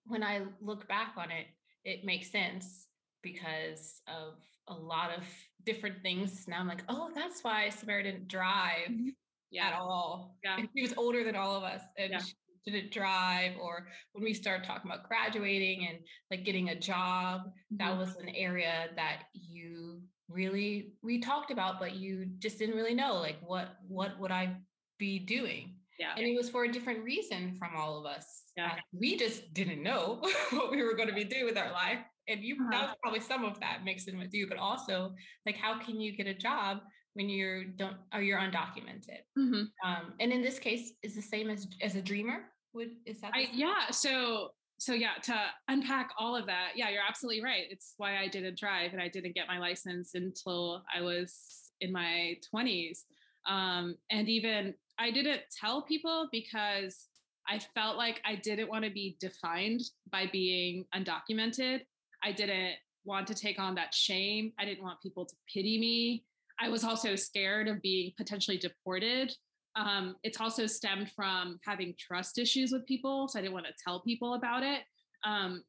[0.05, 1.47] When I look back on it,
[1.83, 2.87] it makes sense
[3.21, 5.23] because of a lot of
[5.63, 6.47] different things.
[6.47, 9.15] Now I'm like, oh, that's why Sumera didn't drive Mhm.
[9.59, 10.37] at all.
[10.43, 10.57] Yeah.
[10.57, 12.19] And she was older than all of us and Yeah.
[12.19, 12.33] she
[12.69, 13.53] didn't drive.
[13.61, 15.99] Or when we started talking about graduating and
[16.31, 17.97] like getting a job, that Mhm.
[17.97, 23.15] was an area that you really we talked about, but you just didn't really know
[23.15, 24.57] like what what would I
[24.97, 25.75] be doing?
[25.97, 26.13] Yeah.
[26.15, 28.43] And it was for a different reason from all of us.
[28.55, 28.79] Yeah.
[28.93, 31.99] We just didn't know what we were going to be doing with our life.
[32.27, 32.87] And you that Uh-huh.
[32.87, 36.15] was probably some of that mixed in with you, but also like how can you
[36.15, 39.21] get a job when you don't or you're undocumented?
[39.37, 39.65] Mhm.
[39.83, 42.53] Um, and in this case, is the same as as a dreamer.
[42.73, 43.31] Would is that?
[43.33, 43.89] I, yeah.
[43.91, 45.35] So so yeah, to
[45.67, 47.63] unpack all of that, yeah, you're absolutely right.
[47.69, 51.91] It's why I didn't drive and I didn't get my license until I was in
[51.91, 52.99] my 20s.
[53.47, 57.07] Um, and even I didn't tell people because
[57.47, 61.81] I felt like I didn't want to be defined by being undocumented.
[62.23, 64.53] I didn't want to take on that shame.
[64.59, 66.23] I didn't want people to pity me.
[66.59, 69.33] I was also scared of being potentially deported
[69.75, 73.27] um, it's also stemmed from having trust issues with people.
[73.27, 74.81] So I didn't want to tell people about it.
[75.23, 75.63] Um,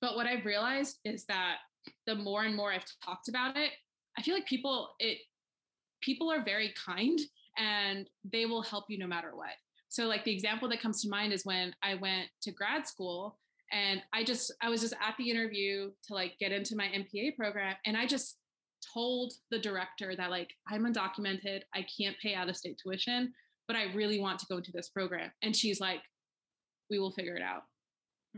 [0.00, 1.56] but what I've realized is that
[2.06, 3.70] the more and more I've talked about it,
[4.18, 5.18] I feel like people it
[6.00, 7.18] people are very kind
[7.58, 9.50] and they will help you no matter what.
[9.88, 13.38] So like the example that comes to mind is when I went to grad school
[13.72, 17.36] and I just I was just at the interview to like get into my MPA
[17.36, 18.36] program and I just
[18.96, 23.32] told the director that like I'm undocumented, I can't pay out of state tuition,
[23.68, 25.30] but I really want to go into this program.
[25.42, 26.00] And she's like,
[26.90, 27.62] we will figure it out.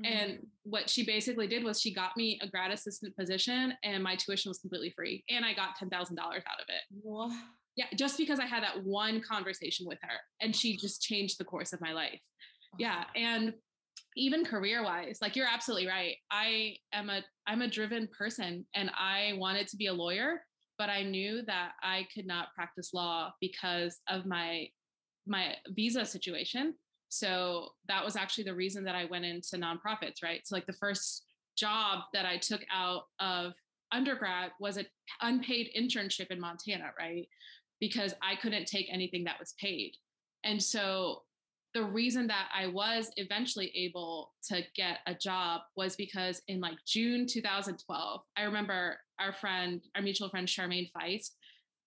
[0.04, 4.14] And what she basically did was she got me a grad assistant position and my
[4.14, 5.24] tuition was completely free.
[5.28, 7.32] And I got $10,000 out of it.
[7.76, 11.44] Yeah, just because I had that one conversation with her and she just changed the
[11.44, 12.20] course of my life.
[12.78, 13.04] Yeah.
[13.16, 13.54] And
[14.16, 16.16] even career wise, like you're absolutely right.
[16.30, 20.42] I am a I'm a driven person and I wanted to be a lawyer,
[20.78, 24.68] but I knew that I could not practice law because of my
[25.26, 26.74] my visa situation.
[27.10, 30.40] So that was actually the reason that I went into nonprofits, right?
[30.44, 31.24] So like the first
[31.56, 33.52] job that I took out of
[33.92, 34.86] undergrad was an
[35.20, 37.28] unpaid internship in Montana, right?
[37.80, 39.92] Because I couldn't take anything that was paid.
[40.44, 41.22] And so
[41.74, 46.76] the reason that I was eventually able to get a job was because in like
[46.86, 51.30] June 2012, I remember our friend, our mutual friend Charmaine Feist,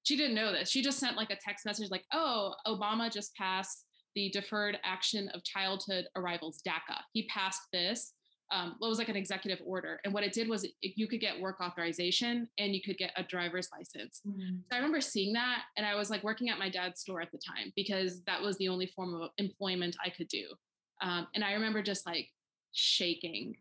[0.03, 0.69] she didn't know this.
[0.69, 5.29] She just sent like a text message like, oh, Obama just passed the Deferred Action
[5.33, 6.97] of Childhood Arrivals, DACA.
[7.13, 8.13] He passed this.
[8.53, 10.01] Um, what was like an executive order.
[10.03, 13.13] And what it did was it, you could get work authorization and you could get
[13.15, 14.19] a driver's license.
[14.27, 14.57] Mhm.
[14.63, 17.31] So I remember seeing that, and I was like working at my dad's store at
[17.31, 20.53] the time because that was the only form of employment I could do.
[21.01, 22.27] Um, and I remember just like
[22.73, 23.55] shaking,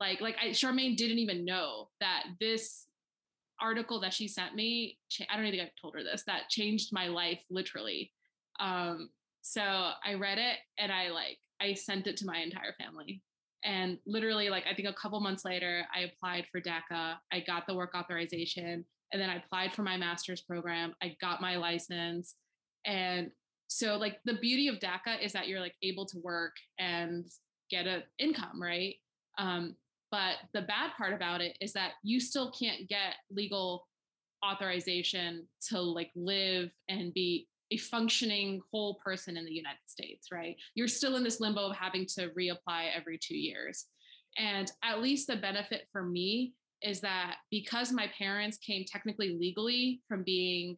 [0.00, 2.86] like like I, Charmaine didn't even know that this
[3.60, 4.98] article that she sent me.
[5.30, 6.24] I don't even think I've told her this.
[6.26, 8.12] That changed my life literally.
[8.60, 9.10] Um,
[9.42, 13.22] so I read it and I like I sent it to my entire family.
[13.64, 17.16] And literally, like I think a couple months later, I applied for DACA.
[17.32, 20.94] I got the work authorization and then I applied for my master's program.
[21.02, 22.34] I got my license.
[22.84, 23.30] And
[23.68, 27.24] so like the beauty of DACA is that you're like able to work and
[27.70, 28.96] get an income, right?
[29.38, 29.76] Um,
[30.10, 33.86] but the bad part about it is that you still can't get legal
[34.44, 40.56] authorization to like live and be a functioning whole person in the United States, right?
[40.74, 43.86] You're still in this limbo of having to reapply every two years.
[44.38, 50.02] And at least the benefit for me is that because my parents came technically legally
[50.08, 50.76] from being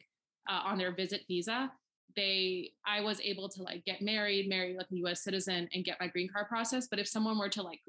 [0.49, 1.71] uh, on their visit visa,
[2.15, 5.99] they I was able to like get married, marry like a US citizen and get
[5.99, 6.87] my green card process.
[6.89, 7.81] But if someone were to like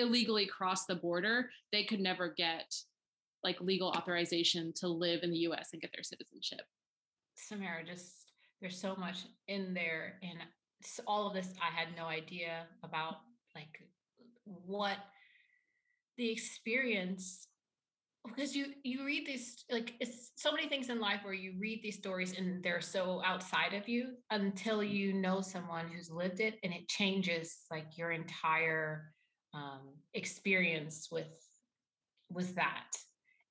[0.00, 2.74] illegally cross the border, they could never get
[3.42, 6.62] like legal authorization to live in the US and get their citizenship.
[7.38, 10.38] Sumera, just there's so much in there, and
[11.06, 13.16] all of this I had no idea about,
[13.54, 13.80] like
[14.44, 14.96] what
[16.16, 17.46] the experience
[18.26, 21.80] because you you read these like it's so many things in life where you read
[21.82, 26.58] these stories and they're so outside of you until you know someone who's lived it
[26.62, 29.12] and it changes like your entire
[29.54, 29.80] um,
[30.14, 31.26] experience with
[32.30, 32.96] with that.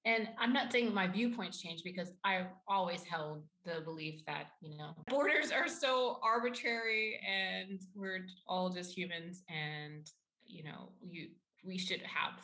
[0.05, 4.77] And i'm not saying my viewpoints change because i've always held the belief that you
[4.77, 10.09] know borders are so arbitrary and we're all just humans and
[10.47, 11.27] you know you
[11.65, 12.39] we should have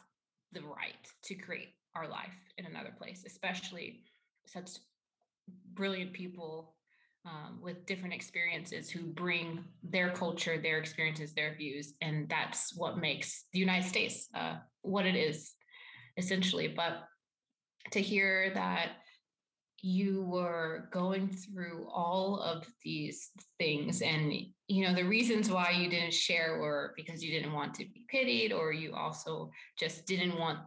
[0.51, 4.01] the right to create our life in another place, especially
[4.45, 4.71] such
[5.73, 6.74] brilliant people
[7.25, 11.93] um, with different experiences who bring their culture, their experiences, their views.
[12.01, 15.53] And that's what makes the United States uh, what it is,
[16.17, 16.67] essentially.
[16.67, 17.03] But
[17.91, 18.91] to hear that
[19.81, 24.33] you were going through all of these things and
[24.67, 28.03] you know the reasons why you didn't share were because you didn't want to be
[28.09, 30.57] pitied or you also just didn't want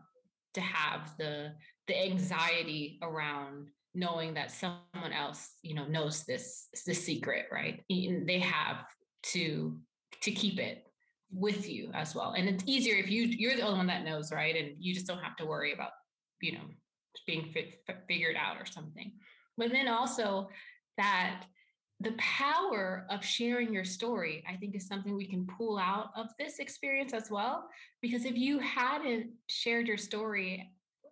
[0.54, 1.52] to have the
[1.88, 7.82] the anxiety around knowing that someone else you know knows this the secret right?
[7.88, 8.84] They have
[9.34, 9.78] to
[10.22, 10.86] to keep it
[11.30, 12.32] with you as well.
[12.32, 14.56] And it's easier if you you're the only one that knows right?
[14.56, 15.90] And you just don't have to worry about
[16.40, 16.64] you know
[17.26, 17.52] being
[18.08, 19.12] figured out or something.
[19.56, 20.48] But then also
[20.96, 21.44] that
[22.00, 26.28] the power of sharing your story, I think, is something we can pull out of
[26.38, 27.68] this experience as well.
[28.00, 30.70] Because if you hadn't shared your story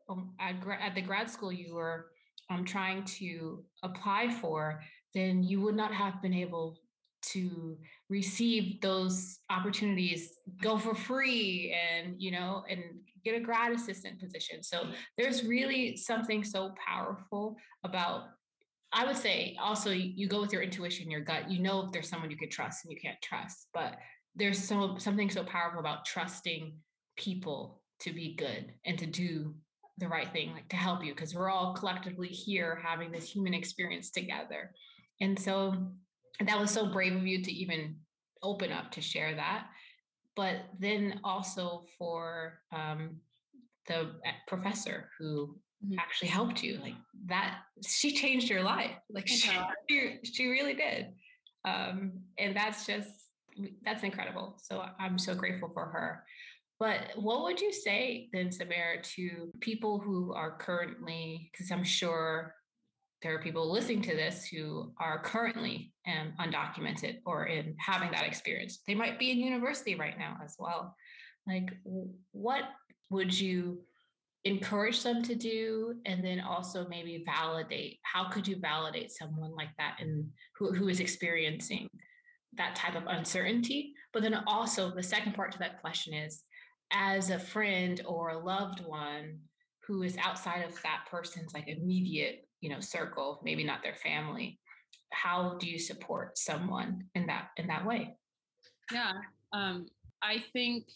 [0.08, 2.06] um, at, at, the grad school you were
[2.50, 4.82] um, trying to apply for,
[5.14, 6.78] then you would not have been able
[7.22, 7.76] to
[8.08, 12.80] receive those opportunities go for free and you know and
[13.24, 14.84] get a grad assistant position so
[15.18, 18.26] there's really something so powerful about
[18.92, 21.50] I would say also you go with your intuition, your gut.
[21.50, 23.96] You know if there's someone you could trust and you can't trust, but
[24.34, 26.72] there's so something so powerful about trusting
[27.16, 29.54] people to be good and to do
[29.98, 33.54] the right thing, like to help you, because we're all collectively here having this human
[33.54, 34.72] experience together.
[35.20, 35.74] And so
[36.44, 37.96] that was so brave of you to even
[38.42, 39.66] open up to share that.
[40.34, 43.20] But then also for um,
[43.88, 45.98] the eh, professor who mm-hmm.
[45.98, 46.94] actually helped you like
[47.26, 49.26] that she changed your life like
[49.88, 51.08] she, she really did
[51.64, 53.10] um, and that's just
[53.84, 56.24] that's incredible so i'm so grateful for her
[56.78, 62.54] but what would you say then Sumera to people who are currently because i'm sure
[63.22, 68.26] there are people listening to this who are currently um, undocumented or in having that
[68.26, 68.80] experience.
[68.86, 70.94] They might be in university right now as well.
[71.46, 71.72] Like
[72.32, 72.64] what
[73.10, 73.80] would you
[74.44, 75.94] encourage them to do?
[76.04, 80.88] And then also maybe validate how could you validate someone like that and who, who
[80.88, 81.88] is experiencing
[82.56, 83.94] that type of uncertainty?
[84.12, 86.42] But then also the second part to that question is
[86.92, 89.38] as a friend or a loved one
[89.86, 94.58] who is outside of that person's like immediate you know circle maybe not their family
[95.12, 98.16] how do you support someone in that in that way
[98.92, 99.12] yeah
[99.52, 99.86] um
[100.22, 100.86] i think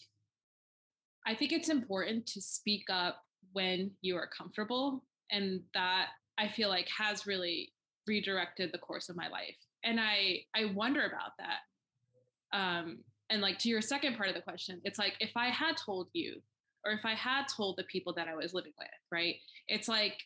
[1.25, 3.21] i think it's important to speak up
[3.53, 5.03] when you are comfortable.
[5.31, 7.71] And that I feel like has really
[8.07, 9.55] redirected the course of my life.
[9.83, 12.57] And I I wonder about that.
[12.57, 12.99] Um,
[13.31, 16.09] and like to your second part of the question, it's like if I had told
[16.13, 16.41] you,
[16.85, 19.35] or if I had told the people that I was living with, right?
[19.67, 20.17] It's like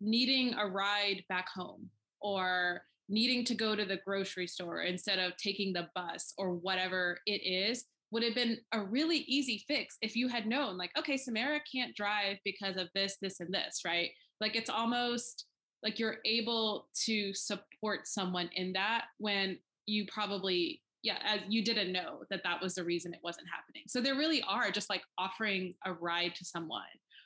[0.00, 5.36] needing a ride back home or needing to go to the grocery store instead of
[5.36, 10.16] taking the bus or whatever it is would have been a really easy fix if
[10.16, 14.10] you had known, like, okay, Sumera can't drive because of this, this, and this, right?
[14.40, 15.46] Like, it's almost
[15.82, 21.90] like you're able to support someone in that when you probably, yeah, as you didn't
[21.90, 23.84] know that that was the reason it wasn't happening.
[23.86, 26.82] So there really are just like offering a ride to someone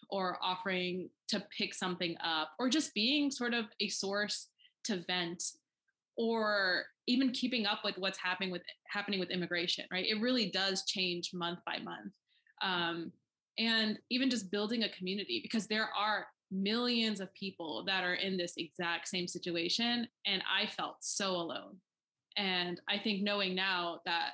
[0.08, 4.46] or offering to pick something up or just being sort of a source
[4.84, 5.42] to vent
[6.16, 10.06] or even keeping up with what's happening with happening with immigration right?
[10.06, 12.12] It really does change month by month.
[12.62, 13.10] Um,
[13.58, 18.36] and even just building a community because there are millions of people that are in
[18.36, 21.76] this exact same situation and i felt so alone
[22.36, 24.30] and i think knowing now that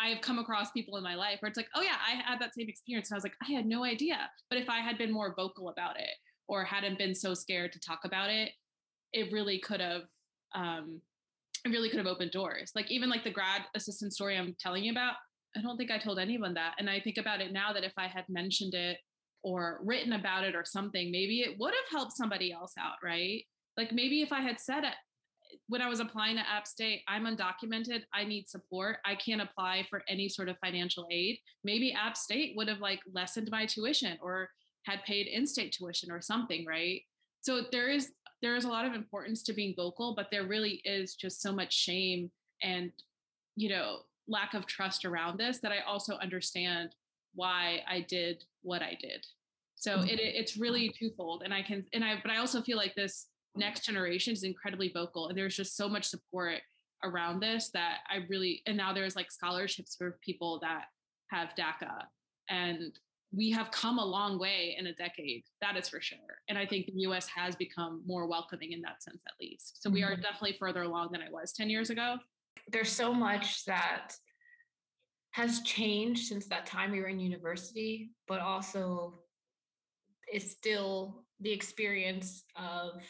[0.00, 2.54] I've come across people in my life where it's like, oh yeah, I had that
[2.54, 3.10] same experience.
[3.10, 4.30] And I was like, I had no idea.
[4.48, 6.14] But if I had been more vocal about it
[6.46, 8.52] or hadn't been so scared to talk about it,
[9.12, 10.02] it really could have
[10.54, 11.00] um,
[11.64, 12.70] it really could have opened doors.
[12.74, 15.14] Like even like the grad assistant story I'm telling you about,
[15.56, 16.74] I don't think I told anyone that.
[16.78, 18.98] And I think about it now that if I had mentioned it
[19.42, 23.42] or written about it or something, maybe it would have helped somebody else out, right?
[23.76, 24.94] Like maybe if I had said it
[25.68, 29.86] when I was applying to App State, I'm undocumented, I need support, I can't apply
[29.88, 31.38] for any sort of financial aid.
[31.64, 34.50] Maybe App State would have like lessened my tuition or
[34.84, 37.02] had paid in-state tuition or something, right?
[37.40, 40.80] So there is there is a lot of importance to being vocal, but there really
[40.84, 42.30] is just so much shame
[42.62, 42.92] and
[43.56, 46.94] you know lack of trust around this that I also understand
[47.34, 49.26] why I did what I did.
[49.74, 50.08] So mm-hmm.
[50.08, 53.26] it, it's really twofold, and I can and I but I also feel like this
[53.58, 56.58] next generation is incredibly vocal, and there's just so much support
[57.04, 60.86] around this that I really and now there's like scholarships for people that
[61.30, 62.04] have DACA
[62.48, 62.98] and
[63.34, 66.64] we have come a long way in a decade that is for sure and i
[66.64, 70.12] think the us has become more welcoming in that sense at least so we are
[70.12, 70.22] mm-hmm.
[70.22, 72.16] definitely further along than i was 10 years ago
[72.68, 74.12] there's so much that
[75.32, 79.20] has changed since that time we were in university but also
[80.32, 83.02] is still the experience of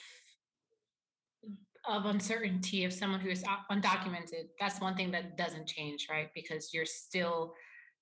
[1.88, 6.28] of uncertainty of someone who is undocumented that's one thing that doesn't change right?
[6.34, 7.54] Because you're still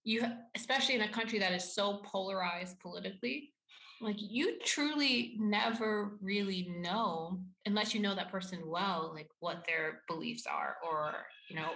[0.04, 0.24] you
[0.54, 3.52] especially in a country that is so polarized politically
[4.00, 10.02] like you truly never really know unless you know that person well like what their
[10.06, 11.14] beliefs are or
[11.48, 11.70] you know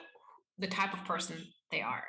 [0.58, 1.36] the type of person
[1.70, 2.04] they are.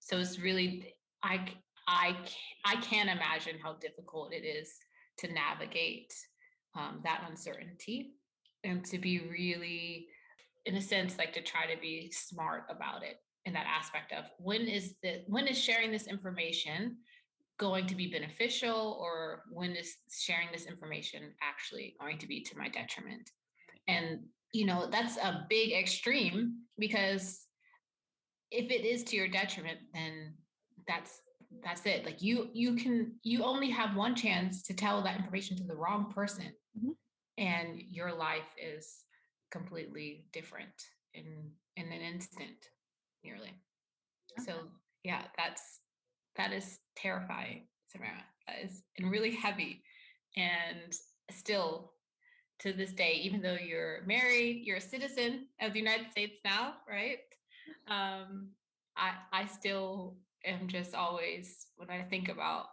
[0.00, 1.40] So it's really i
[1.88, 2.16] i
[2.64, 4.74] i can't imagine how difficult it is
[5.18, 6.12] to navigate
[6.76, 8.14] um, that uncertainty
[8.64, 10.08] and to be really
[10.66, 14.24] in a sense like to try to be smart about it in that aspect of
[14.38, 16.96] when is the when is sharing this information
[17.58, 22.56] going to be beneficial or when is sharing this information actually going to be to
[22.58, 23.30] my detriment?
[23.86, 24.20] And
[24.52, 27.46] you know that's a big extreme because
[28.50, 30.34] if it is to your detriment then
[30.86, 31.20] that's
[31.62, 32.04] that's it.
[32.04, 35.76] Like you you can you only have one chance to tell that information to the
[35.76, 36.46] wrong person.
[36.78, 36.92] Mm-hmm.
[37.38, 39.04] And your life is
[39.50, 42.70] completely different in in an instant
[43.24, 43.52] nearly.
[44.38, 44.44] Okay.
[44.46, 44.52] So
[45.02, 45.80] yeah, that's
[46.36, 48.22] that is terrifying, Sumera.
[48.46, 49.82] That is and really heavy.
[50.36, 50.92] And
[51.30, 51.92] still
[52.60, 56.74] to this day, even though you're married, you're a citizen of the United States now,
[56.88, 57.18] right?
[57.88, 58.50] Um,
[58.96, 62.66] I I still am just always when I think about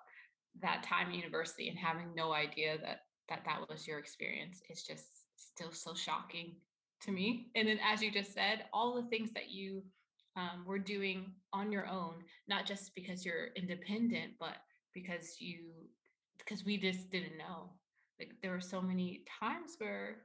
[0.61, 3.01] that time in university and having no idea that
[3.31, 5.05] that that was your experience, it's just
[5.37, 6.55] still so shocking
[7.01, 7.47] to me.
[7.55, 9.83] And then, as you just said, all the things that you
[10.35, 12.15] um, were doing on your own,
[12.49, 14.57] not just because you're independent, but
[14.93, 15.59] because you,
[16.37, 17.69] because we just didn't know.
[18.19, 20.17] Like there were so many times where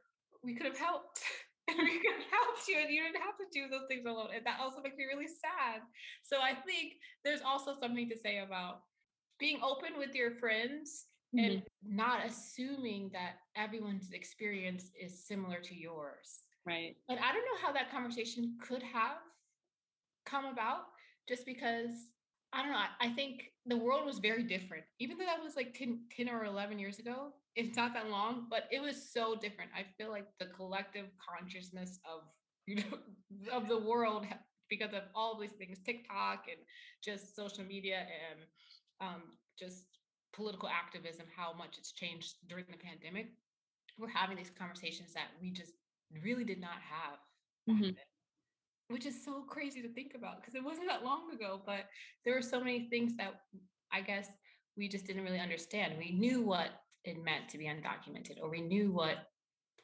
[0.42, 1.20] we could have helped.
[1.68, 4.28] and we could have helped you and you didn't have to do those things alone.
[4.34, 5.82] And that also makes me really sad.
[6.22, 6.94] So I think
[7.24, 8.82] there's also something to say about
[9.38, 11.38] being open with your friends mm-hmm.
[11.38, 16.40] and not assuming that everyone's experience is similar to yours.
[16.66, 16.96] Right.
[17.08, 19.18] And I don't know how that conversation could have
[20.24, 20.86] come about
[21.28, 21.90] just because
[22.52, 22.78] I don't know.
[22.78, 24.84] I, I think the world was very different.
[24.98, 28.46] Even though that was like 10, 10 or 11 years ago, it's not that long,
[28.50, 29.70] but it was so different.
[29.76, 32.22] I feel like the collective consciousness of,
[32.66, 32.98] you know,
[33.52, 34.26] of the world
[34.68, 36.58] because of all these things, TikTok and
[37.02, 38.40] just social media and
[39.00, 39.22] um,
[39.58, 39.95] just
[40.36, 43.28] political activism, how much it's changed during the pandemic.
[43.98, 45.72] We're having these conversations that we just
[46.22, 47.18] really did not have
[47.68, 47.90] mm-hmm
[48.88, 51.86] which is so crazy to think about because it wasn't that long ago, but
[52.24, 53.40] there were so many things that
[53.92, 54.28] I guess
[54.76, 55.94] we just didn't really understand.
[55.98, 56.68] We knew what
[57.04, 59.16] it meant to be undocumented, or we knew what,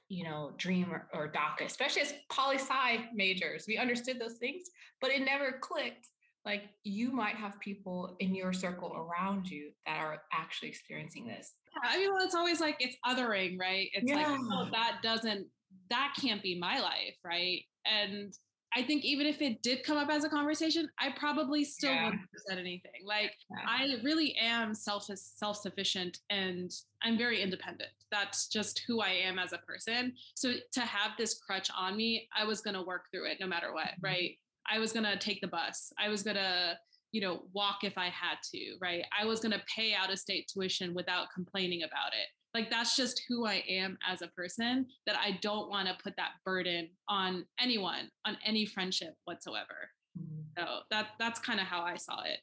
[0.09, 4.65] you know, dream or, or DACA, especially as poli sci majors, we understood those things,
[5.01, 6.09] but it never clicked.
[6.45, 11.55] Like you might have people in your circle around you that are actually experiencing this.
[11.73, 13.89] Yeah, I mean, well, it's always like it's othering, right?
[13.93, 14.29] It's yeah.
[14.29, 15.47] like, oh, that doesn't,
[15.91, 17.63] that can't be my life, right?
[17.85, 18.35] And
[18.75, 22.05] I think even if it did come up as a conversation, I probably still yeah.
[22.05, 22.91] wouldn't have said anything.
[23.05, 23.65] Like yeah.
[23.69, 26.71] I really am self self sufficient and
[27.03, 27.91] I'm very independent.
[28.11, 30.15] That's just who I am as a person.
[30.35, 33.75] So to have this crutch on me, I was gonna work through it no matter
[33.75, 34.07] what, mm-hmm.
[34.07, 34.39] right?
[34.71, 35.93] I was gonna take the bus.
[35.99, 36.79] I was gonna
[37.13, 39.05] you know walk if I had to, right?
[39.19, 43.23] I was gonna pay out of state tuition without complaining about it like that's just
[43.29, 47.47] who I am as a person that I don't want to put that burden on
[47.59, 49.91] anyone, on any friendship whatsoever.
[50.19, 50.61] Mm-hmm.
[50.61, 52.41] So that that's kind of how I saw it.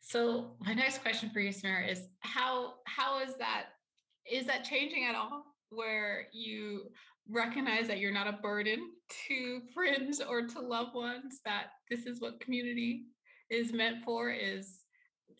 [0.00, 3.66] So my next question for you, Sumera, is how how is that
[4.30, 5.44] is that changing at all?
[5.70, 6.90] Where you
[7.30, 8.90] recognize that you're not a burden
[9.28, 13.04] to friends or to loved ones, that this is what community
[13.50, 14.80] is meant for is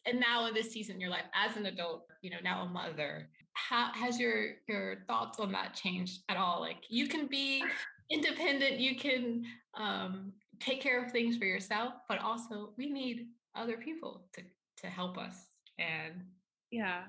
[0.06, 2.66] and now in this season in your life as an adult, you know, now a
[2.66, 6.60] mother, how has your your thoughts on that changed at all?
[6.60, 7.62] Like you can be
[8.10, 13.26] independent, you can um, take care of things for yourself, but also we need
[13.56, 14.42] other people to
[14.78, 15.46] to help us.
[15.78, 16.22] And
[16.70, 17.02] yeah,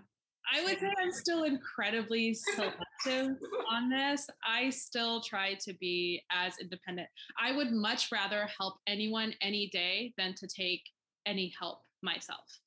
[0.52, 3.38] I would say I'm still incredibly selective
[3.70, 4.28] on this.
[4.46, 7.08] I still try to be as independent.
[7.42, 10.84] I would much rather help anyone any day than to take
[11.26, 12.60] any help myself.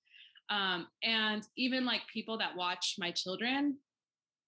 [0.51, 3.79] Um, and even like people that watch my children,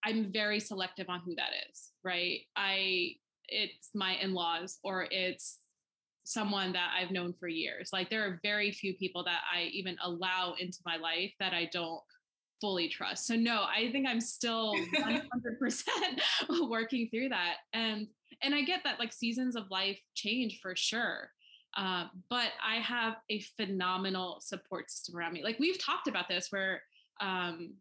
[0.04, 2.40] I'm very selective on who that is, right?
[2.56, 3.16] I
[3.48, 5.58] it's my in-laws or it's
[6.24, 7.90] someone that I've known for years.
[7.92, 11.68] Like there are very few people that I even allow into my life that I
[11.72, 12.00] don't
[12.64, 13.26] fully trust.
[13.26, 15.20] So no, I think I'm still 100%
[16.70, 17.56] working through that.
[17.74, 18.06] And
[18.42, 21.28] and I get that like seasons of life change for sure.
[21.76, 25.44] Uh, but I have a phenomenal support system around me.
[25.44, 26.80] Like we've talked about this where
[27.20, 27.74] um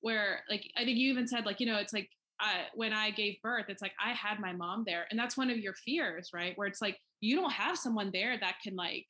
[0.00, 2.10] where like I think you even said like you know it's like
[2.40, 5.50] I, when I gave birth, it's like I had my mom there, and that's one
[5.50, 6.52] of your fears, right?
[6.56, 9.06] Where it's like you don't have someone there that can like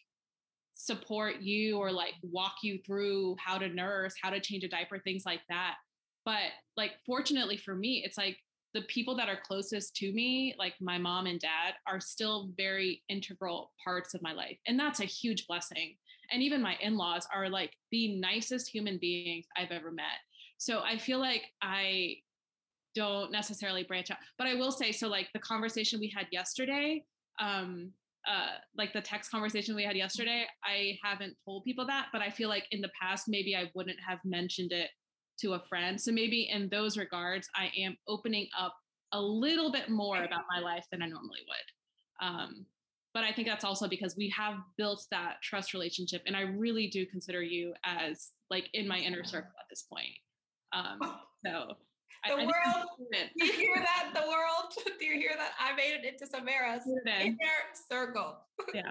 [0.77, 4.99] support you or like walk you through how to nurse, how to change a diaper,
[4.99, 5.77] things like that.
[6.25, 8.37] But like, fortunately for me, it's like
[8.75, 13.03] the people that are closest to me, like my mom and dad, are still very
[13.09, 14.59] integral parts of my life.
[14.67, 15.97] And that's a huge blessing.
[16.31, 20.05] And even my in laws are like the nicest human beings I've ever met.
[20.59, 22.17] So I feel like I
[22.95, 24.19] don't necessarily branch out.
[24.37, 27.05] But I will say, so like the conversation we had yesterday,
[27.41, 27.93] um,
[28.27, 32.31] uh, like the text conversation we had yesterday, I haven't told people that, but I
[32.31, 34.91] feel like in the past, maybe I wouldn't have mentioned it
[35.41, 36.01] to a friend.
[36.01, 38.75] So maybe in those regards, I am opening up
[39.13, 42.27] a little bit more about my life than I normally would.
[42.27, 42.67] Um,
[43.15, 46.89] but I think that's also because we have built that trust relationship, and I really
[46.89, 50.13] do consider you as like in my inner circle at this point.
[50.75, 50.99] Um,
[51.45, 51.77] so
[52.27, 52.87] the I, world.
[53.39, 54.11] do you hear that?
[54.15, 54.73] The world.
[54.99, 55.53] Do you hear that?
[55.61, 57.37] I made it into Sumera's inner
[57.89, 58.39] circle.
[58.75, 58.83] Yeah,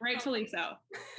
[0.00, 0.72] rightfully so.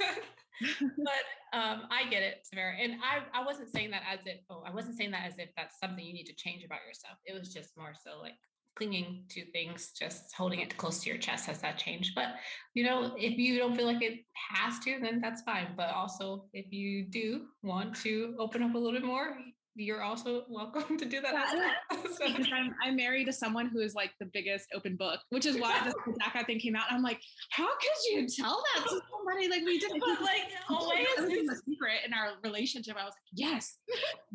[0.60, 2.72] but um, I get it, Sumera.
[2.80, 5.50] And I, I wasn't saying that as if, oh, I wasn't saying that as if
[5.56, 7.18] that's something you need to change about yourself.
[7.26, 8.34] It was just more so like
[8.74, 11.46] clinging to things, just holding it close to your chest.
[11.46, 12.12] Has that changed?
[12.14, 12.34] But,
[12.74, 15.68] you know, if you don't feel like it has to, then that's fine.
[15.76, 19.36] But also, if you do want to open up a little bit more,
[19.76, 21.74] you're also welcome to do that.
[22.14, 22.26] So.
[22.26, 25.80] I'm, I'm married to someone who is like the biggest open book, which is why
[25.84, 26.84] this DACA thing came out.
[26.90, 27.18] I'm like,
[27.50, 29.48] how could you tell that to somebody?
[29.48, 29.98] Like we didn't.
[29.98, 32.96] But like, always is a secret in our relationship.
[32.96, 33.78] I was like, yes,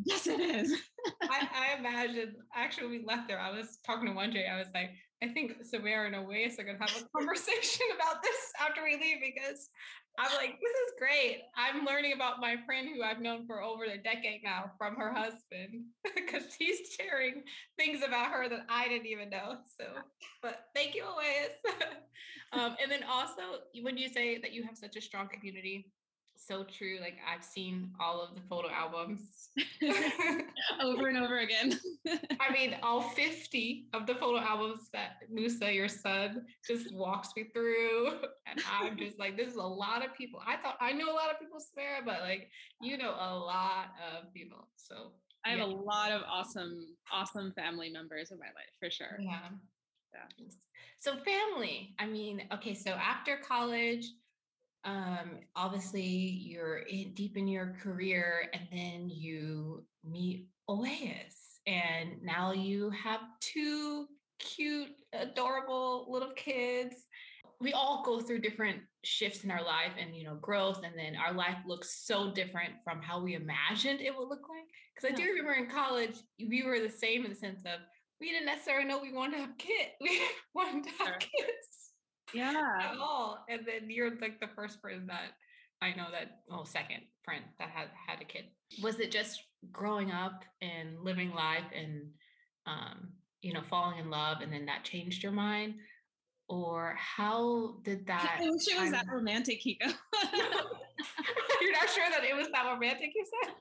[0.04, 0.74] yes, it is.
[1.24, 2.36] I, I imagine.
[2.54, 3.40] Actually, we left there.
[3.40, 4.48] I was talking to one Jay.
[4.52, 4.90] I was like,
[5.24, 9.18] I think Sumera and Awais are gonna have a conversation about this after we leave
[9.22, 9.70] because
[10.20, 11.44] I'm like, this is great.
[11.56, 15.14] I'm learning about my friend who I've known for over a decade now from her
[15.14, 17.44] husband because he's sharing
[17.78, 19.60] things about her that I didn't even know.
[19.78, 19.86] So,
[20.42, 21.74] but thank you, Awais.
[22.52, 23.42] um, and then also,
[23.82, 25.86] when you say that you have such a strong community,
[26.40, 26.98] so true.
[27.00, 29.50] Like I've seen all of the photo albums
[30.82, 31.80] over and over again.
[32.40, 37.46] I mean, all 50 of the photo albums that Musa, your son, just walks me
[37.54, 38.12] through.
[38.48, 40.42] And I'm just like, this is a lot of people.
[40.46, 42.50] I thought I knew a lot of people swear, but like
[42.82, 44.68] you know a lot of people.
[44.76, 45.12] So
[45.46, 45.66] I have yeah.
[45.66, 49.18] a lot of awesome, awesome family members in my life for sure.
[49.20, 49.50] Yeah.
[50.14, 50.48] Yeah.
[51.00, 51.96] So family.
[52.00, 54.06] I mean, okay, so after college,
[54.86, 62.52] um, obviously you're in, deep in your career and then you meet Awais and now
[62.52, 64.08] you have two
[64.40, 66.96] cute, adorable little kids.
[67.62, 71.16] We all go through different shifts in our life and you know growth and then
[71.16, 74.68] our life looks so different from how we imagined it would look like.
[74.96, 77.80] Because i do remember in college we were the same in the sense of
[78.20, 80.20] we didn't necessarily know we wanted to have kids we
[80.54, 81.79] wanted to have kids
[82.34, 82.92] yeah.
[82.92, 85.32] at all and then you're like the first person that
[85.82, 88.46] i know that oh second friend that had had a kid.
[88.82, 92.10] Was it just growing up and living life and
[92.66, 93.10] um
[93.42, 95.76] you know falling in love and then that changed your mind?
[96.48, 99.78] Or how did that I wish it was that romantic Kiko.
[101.62, 103.54] you're not sure that it was that romantic you said?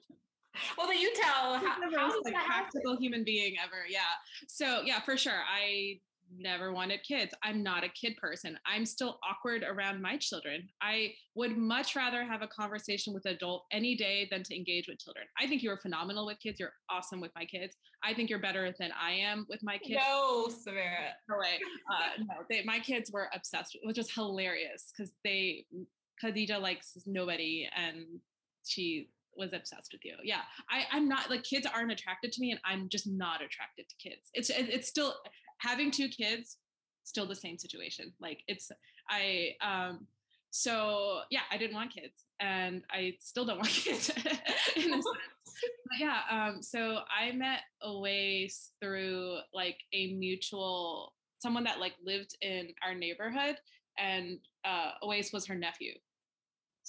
[0.77, 3.03] Well then you tell how, the most like practical happen?
[3.03, 4.01] human being ever yeah.
[4.49, 6.01] So yeah for sure i
[6.37, 7.35] never wanted kids.
[7.43, 8.59] I'm not a kid person.
[8.66, 10.68] I'm still awkward around my children.
[10.83, 14.89] I would much rather have a conversation with an adult any day than to engage
[14.89, 15.26] with children.
[15.39, 16.61] I think you're phenomenal with kids.
[16.61, 17.76] You're awesome with my kids.
[18.03, 20.01] I think you're better than I am with my kids.
[20.07, 21.14] No, Samara.
[21.29, 21.59] No way.
[21.91, 25.64] Uh, no, they, my kids were obsessed, which was hilarious because they,
[26.22, 28.20] Khadija likes nobody and
[28.64, 29.09] she
[29.39, 30.14] was obsessed with you.
[30.22, 33.87] Yeah, I, I'm not like kids aren't attracted to me, and I'm just not attracted
[33.89, 34.31] to kids.
[34.35, 35.14] It's it's still
[35.59, 36.57] having two kids,
[37.05, 38.13] still the same situation.
[38.21, 38.71] Like it's
[39.11, 40.07] I um
[40.51, 44.11] so yeah, I didn't want kids and I still don't want kids
[44.77, 45.07] in a sense.
[45.99, 46.21] yeah.
[46.31, 52.95] Um, so I met Awais through like a mutual someone that like lived in our
[52.95, 53.57] neighborhood,
[53.99, 55.93] and uh, Awais was her nephew.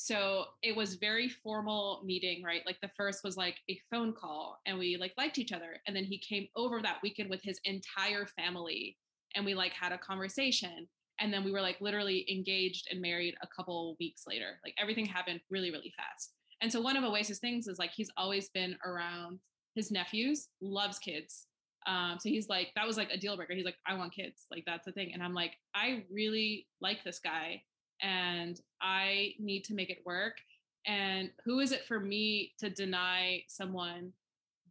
[0.02, 2.62] So it was very formal meeting, right?
[2.66, 5.94] Like the first was like a phone call, and we like liked each other, and
[5.94, 8.96] then he came over that weekend with his entire family,
[9.36, 10.88] and we like had a conversation,
[11.20, 14.62] and then we were like literally engaged and married a couple weeks later.
[14.64, 16.32] Like everything happened really, really fast.
[16.62, 19.40] And so one of Awais' things is like he's always been around
[19.76, 21.48] his nephews, loves kids.
[21.88, 23.54] Um, so he's like, that was like a deal breaker.
[23.54, 24.46] He's like, I want kids.
[24.50, 25.12] Like that's the thing.
[25.14, 27.64] And I'm like, I really like this guy
[28.02, 30.38] and I need to make it work.
[30.86, 34.14] And who is it for me to deny someone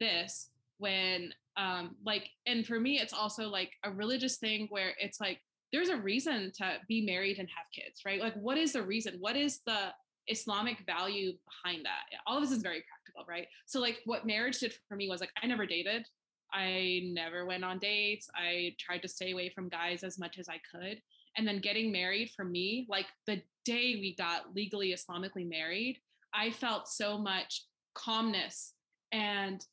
[0.00, 5.20] this when um like and for me it's also like a religious thing where it's
[5.20, 5.40] like
[5.72, 8.20] there's a reason to be married and have kids, right?
[8.20, 9.16] Like what is the reason?
[9.18, 9.92] What is the
[10.28, 12.18] Islamic value behind that.
[12.26, 13.48] All of this is very practical, right?
[13.66, 16.06] So like what marriage did for me was like I never dated.
[16.52, 18.30] I never went on dates.
[18.34, 21.00] I tried to stay away from guys as much as I could.
[21.38, 25.98] And then getting married for me, like the day we got legally Islamically married,
[26.34, 27.64] I felt so much
[27.94, 28.74] calmness
[29.12, 29.64] and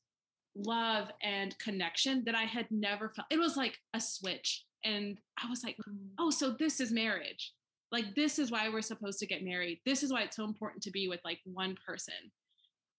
[0.56, 3.28] love and connection that I had never felt.
[3.30, 4.64] It was like a switch.
[4.86, 5.98] And I was like, mm.
[6.20, 7.52] oh, so this is marriage
[7.92, 10.84] like this is why we're supposed to get married this is why it's so important
[10.84, 12.14] to be with like one person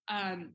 [0.08, 0.50] um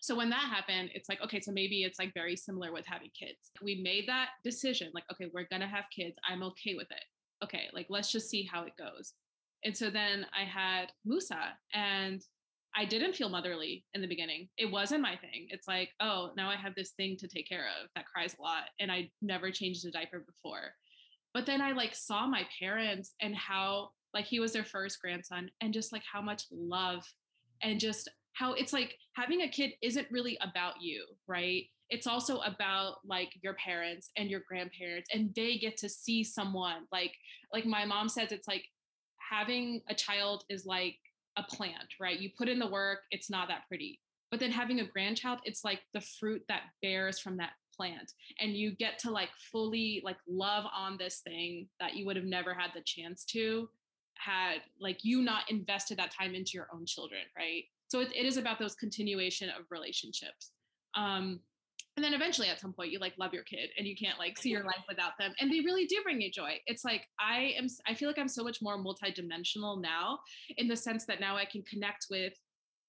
[0.00, 3.10] so when that happened it's like okay so maybe it's like very similar with having
[3.18, 7.04] kids we made that decision like okay we're gonna have kids i'm okay with it
[7.42, 9.14] okay like let's just see how it goes.
[9.64, 12.22] And so then i had musa and
[12.74, 14.48] i didn't feel motherly in the beginning.
[14.56, 15.48] It wasn't my thing.
[15.50, 18.42] It's like oh now i have this thing to take care of that cries a
[18.42, 20.74] lot and i never changed a diaper before.
[21.32, 25.50] But then I like saw my parents and how like he was their first grandson
[25.60, 27.04] and just like how much love
[27.62, 31.64] and just how it's like having a kid isn't really about you, right?
[31.90, 36.86] It's also about like your parents and your grandparents and they get to see someone
[36.92, 37.12] like
[37.52, 38.64] like my mom says it's like
[39.18, 40.96] having a child is like
[41.36, 42.18] a plant, right?
[42.18, 44.00] You put in the work, it's not that pretty.
[44.30, 48.54] But then having a grandchild, it's like the fruit that bears from that plant and
[48.54, 52.52] you get to like fully like love on this thing that you would have never
[52.52, 53.68] had the chance to
[54.18, 58.26] had like you not invested that time into your own children right so it, it
[58.26, 60.50] is about those continuation of relationships
[60.94, 61.40] um
[61.96, 64.38] and then eventually at some point you like love your kid and you can't like
[64.38, 66.58] see your life without them and they really do bring you joy.
[66.66, 70.18] It's like i am i feel like i'm so much more multidimensional now
[70.56, 72.32] in the sense that now i can connect with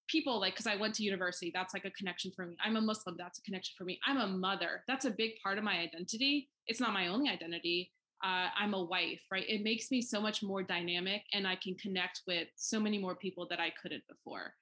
[0.08, 2.56] people like because i went to university that's like a connection for me.
[2.64, 4.00] I'm a muslim that's a connection for me.
[4.06, 6.50] I'm a mother that's a big part of my identity.
[6.68, 7.92] It's not my only identity.
[8.24, 9.46] Uh, i'm a wife right?
[9.48, 13.16] It makes me so much more dynamic and i can connect with so many more
[13.16, 14.54] people that i couldn't before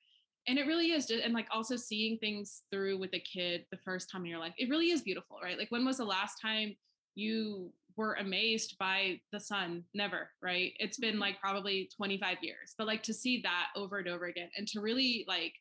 [0.50, 3.78] and it really is just and like also seeing things through with a kid the
[3.78, 5.58] first time in your life it really is beautiful right?
[5.58, 6.76] Like when was the last time
[7.16, 9.84] you were amazed by the sun?
[9.94, 10.74] Never right?
[10.80, 11.22] It's been mm-hmm.
[11.22, 14.82] like probably 25 years but like to see that over and over again and to
[14.82, 15.54] really like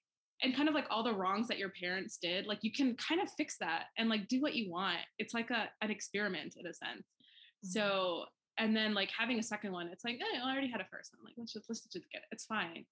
[0.43, 3.21] and kind of like all the wrongs that your parents did like you can kind
[3.21, 4.99] of fix that and like do what you want.
[5.19, 7.03] It's like a an experiment in a sense.
[7.03, 7.71] Mm-hmm.
[7.71, 8.25] so
[8.57, 11.25] and then like having a second one it's like i already had a first one
[11.25, 12.85] like let's just let's just get it it's fine.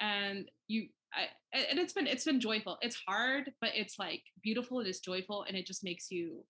[0.00, 2.78] And you I, and it's been it's been joyful.
[2.82, 6.44] It's hard but it's like beautiful it is joyful and it just makes you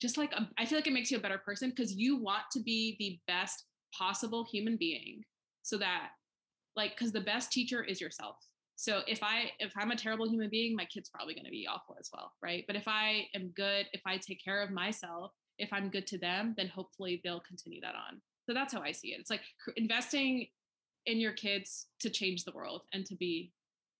[0.00, 2.16] just like a, um, I feel like it makes you a better person because you
[2.16, 3.64] want to be the best
[3.96, 5.22] possible human being
[5.62, 6.08] so that
[6.76, 8.36] like because the best teacher is yourself.
[8.76, 11.66] So if i if i'm a terrible human being my kid's probably going to be
[11.70, 12.64] awful as well right?
[12.66, 16.18] But if i am good if i take care of myself if i'm good to
[16.18, 18.20] them then hopefully they'll continue that on.
[18.46, 19.20] So that's how i see it.
[19.20, 19.42] It's like
[19.76, 20.46] investing
[21.06, 23.52] in your kids to change the world and to be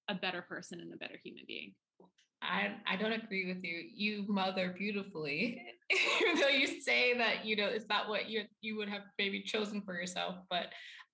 [0.09, 1.73] a better person and a better human being
[2.43, 3.85] I, I don't agree with you.
[3.95, 5.63] You mother beautifully,
[6.21, 9.43] even though you say that you know it's not what you you would have maybe
[9.43, 10.37] chosen for yourself.
[10.51, 10.67] But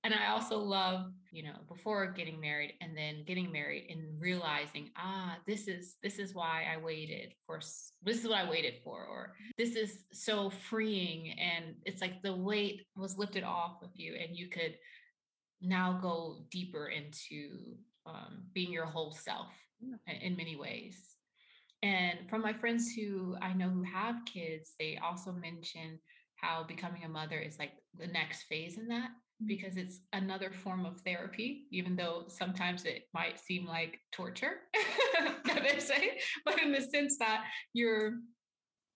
[0.05, 4.91] and I also love you know before getting married and then getting married and realizing
[4.97, 7.59] ah this is this is why I waited for
[8.03, 12.37] this is what I waited for or this is so freeing and it's like the
[12.37, 14.77] weight was lifted off of you and you could
[15.61, 17.75] now go deeper into
[18.09, 19.53] um, being your whole self
[20.23, 21.17] in many ways
[21.83, 25.99] and from my friends who I know who have kids, they also mention
[26.37, 29.47] how becoming a mother is like the next phase in that mm-hmm.
[29.47, 34.55] because it's another form of therapy, even though sometimes it might seem like torture,
[35.45, 38.15] they say, but in the sense that you're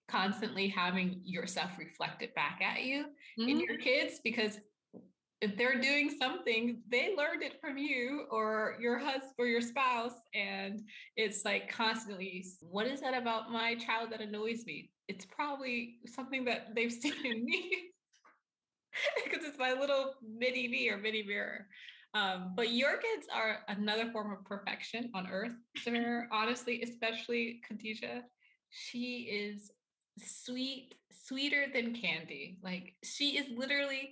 [0.08, 3.04] constantly having yourself reflected back at you
[3.38, 3.48] mm-hmm.
[3.48, 4.58] in your kids because
[5.42, 10.14] if they're doing something, they learned it from you or your husband or your spouse.
[10.34, 10.82] And
[11.16, 14.90] it's like constantly, what is that about my child that annoys me?
[15.08, 17.72] It's probably something that they've seen in me
[19.24, 21.66] because it's my little mini me or mini mirror.
[22.14, 25.52] Um, but your kids are another form of perfection on earth,
[25.84, 26.26] Sumera.
[26.30, 28.22] honestly, especially Khadijah.
[28.70, 29.72] She is
[30.18, 32.58] sweet, sweeter than candy.
[32.62, 34.10] Like she is literally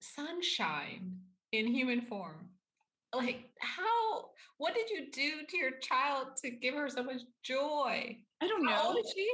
[0.00, 1.18] sunshine
[1.52, 2.48] in human form.
[3.14, 8.16] Like, how, what did you do to your child to give her so much joy?
[8.40, 8.72] I don't know.
[8.72, 9.28] How old is she?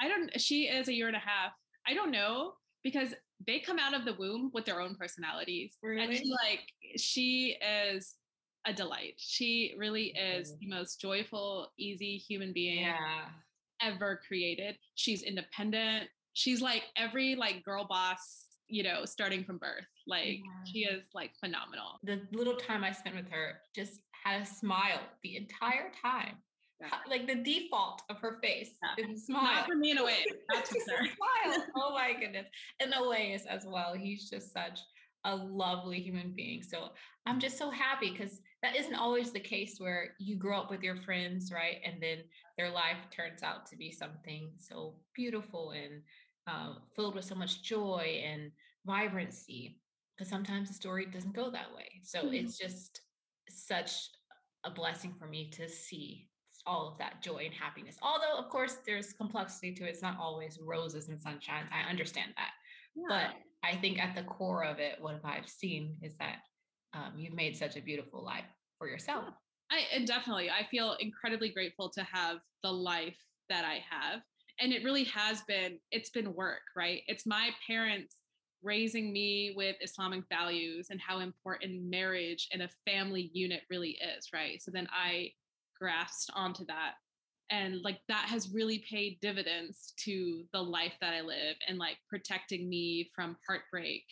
[0.00, 1.52] I don't, she is a year and a half.
[1.86, 3.14] I don't know because
[3.46, 5.78] they come out of the womb with their own personalities.
[5.82, 6.04] Really?
[6.04, 6.60] And she, like,
[6.96, 7.56] she
[7.88, 8.16] is
[8.66, 9.14] a delight.
[9.16, 10.58] She really is mm.
[10.60, 13.28] the most joyful, easy human being yeah.
[13.80, 14.76] ever created.
[14.94, 16.08] She's independent.
[16.34, 19.86] She's like every like girl boss you know, starting from birth.
[20.06, 20.64] Like yeah.
[20.64, 21.98] she is like phenomenal.
[22.02, 26.36] The little time I spent with her just had a smile the entire time.
[26.80, 26.88] Yeah.
[27.08, 29.04] Like the default of her face yeah.
[29.06, 29.44] is smile.
[29.44, 30.24] Not for me in a way.
[30.52, 31.66] Not to smile.
[31.76, 32.46] Oh my goodness.
[32.80, 33.94] In a way as well.
[33.94, 34.80] He's just such
[35.24, 36.62] a lovely human being.
[36.62, 36.88] So
[37.26, 40.82] I'm just so happy because that isn't always the case where you grow up with
[40.82, 41.76] your friends, right?
[41.84, 42.18] And then
[42.58, 46.02] their life turns out to be something so beautiful and
[46.46, 48.50] uh, filled with so much joy and
[48.86, 49.78] vibrancy
[50.16, 51.88] because sometimes the story doesn't go that way.
[52.02, 52.34] So mm-hmm.
[52.34, 53.00] it's just
[53.48, 53.92] such
[54.64, 56.28] a blessing for me to see
[56.64, 57.96] all of that joy and happiness.
[58.02, 59.90] Although of course there's complexity to it.
[59.90, 61.70] It's not always roses and sunshines.
[61.72, 62.50] I understand that.
[62.94, 63.04] Yeah.
[63.08, 66.40] but i think at the core of it what i've seen is that
[66.94, 68.44] um, you've made such a beautiful life
[68.78, 69.24] for yourself.
[69.70, 73.16] I and definitely I feel incredibly grateful to have the life
[73.48, 74.20] that I have
[74.62, 77.02] and it really has been it's been work right?
[77.08, 78.16] It's my parents
[78.62, 84.28] raising me with islamic values and how important marriage and a family unit really is
[84.32, 84.62] right?
[84.62, 85.32] So then i
[85.78, 86.92] grasped onto that.
[87.50, 91.96] And like that has really paid dividends to the life that i live and like
[92.08, 94.04] protecting me from heartbreak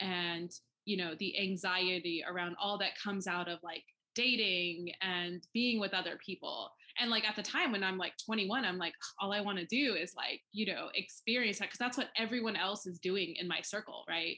[0.00, 0.50] and
[0.84, 3.82] you know the anxiety around all that comes out of like
[4.14, 6.70] dating and being with other people
[7.00, 9.66] and like at the time when i'm like 21 i'm like all i want to
[9.66, 13.48] do is like you know experience that because that's what everyone else is doing in
[13.48, 14.36] my circle right?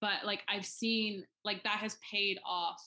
[0.00, 2.80] But like i've seen like that has paid off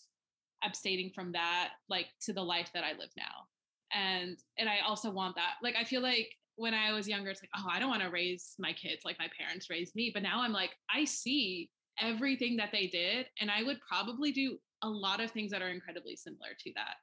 [0.63, 3.47] abstaining from that like to the life that i live now.
[3.93, 7.41] And and i also want that like i feel like when i was younger it's
[7.41, 10.21] like oh i don't want to raise my kids like my parents raised me but
[10.21, 14.89] now i'm like i see everything that they did and i would probably do a
[14.89, 16.95] lot of things that are incredibly similar to that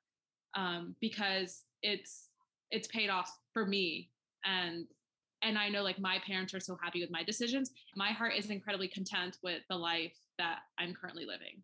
[0.57, 2.29] um, because it's
[2.71, 4.11] it's paid off for me
[4.45, 4.87] and
[5.43, 7.71] and I know like my parents are so happy with my decisions.
[7.95, 11.63] My heart is incredibly content with the life that I'm currently living.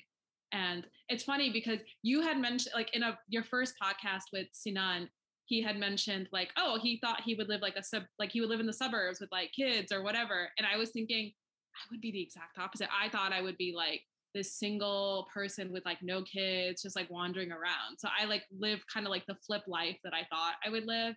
[0.52, 5.08] And it's funny because you had mentioned like in a your first podcast with Sinan,
[5.46, 8.40] he had mentioned like, oh, he thought he would live like a sub like he
[8.40, 10.50] would live in the suburbs with like kids or whatever.
[10.58, 11.32] And I was thinking
[11.74, 12.88] I would be the exact opposite.
[12.92, 14.02] I thought I would be like
[14.34, 17.98] this single person with like no kids just like wandering around.
[17.98, 20.86] So i like live kind of like the flip life that i thought i would
[20.86, 21.14] live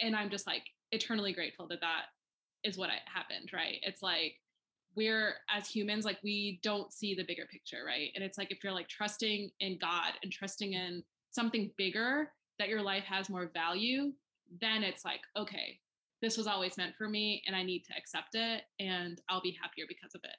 [0.00, 2.04] and i'm just like eternally grateful that that
[2.62, 3.78] is what happened right?
[3.82, 4.34] It's like
[4.96, 8.10] we're as humans like we don't see the bigger picture right?
[8.14, 12.68] And it's like if you're like trusting in god and trusting in something bigger that
[12.68, 14.12] your life has more value
[14.60, 15.78] then it's like okay
[16.22, 19.56] this was always meant for me and i need to accept it and i'll be
[19.60, 20.36] happier because of it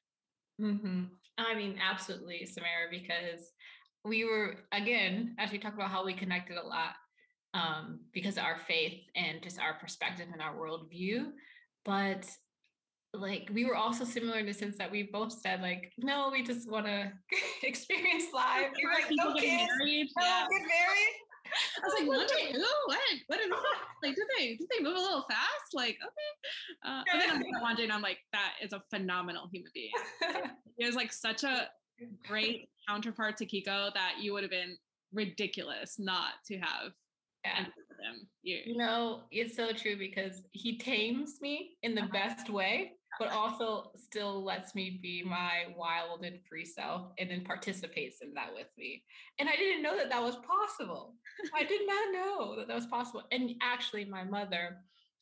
[0.62, 1.04] Mm-hmm.
[1.38, 3.52] I mean, absolutely, Sumera, because
[4.04, 6.94] we were, again, as we talked about how we connected a lot
[7.54, 11.32] um, because of our faith and just our perspective and our worldview.
[11.84, 12.26] But
[13.14, 16.44] like we were also similar in the sense that we both said like no we
[16.44, 17.12] just want to
[17.64, 20.48] experience life we were like no kids married, no yeah.
[20.52, 21.16] get married
[21.84, 23.00] was like, day, oh, what?
[23.28, 23.60] What is that?
[24.04, 25.74] Like, did they did they move a little fast?
[25.74, 26.86] Like, okay.
[26.86, 29.92] Uh, but then I'm watching, I'm like, that is a phenomenal human being.
[30.78, 31.70] He was like such a
[32.28, 34.78] great counterpart to Kiko that you would have been
[35.14, 36.92] ridiculous not to have
[37.44, 37.64] yeah.
[37.64, 38.28] him.
[38.44, 38.60] You.
[38.66, 42.12] you know, it's so true because he tames me in the uh-huh.
[42.12, 47.44] best way but also still lets me be my wild and free self and then
[47.44, 49.04] participates in that with me.
[49.40, 51.16] And I didn't know that that was possible.
[51.56, 53.24] I did not know that that was possible.
[53.32, 54.78] And actually, my mother,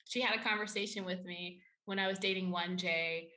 [0.06, 3.28] she had a conversation with me when I was dating 1J.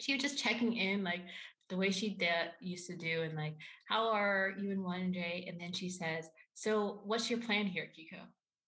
[0.00, 1.22] She was just checking in, like
[1.68, 3.56] the way she did, used to do, and like,
[3.88, 5.48] how are you and 1J?
[5.48, 8.20] And then she says, So, what's your plan here, Kiko?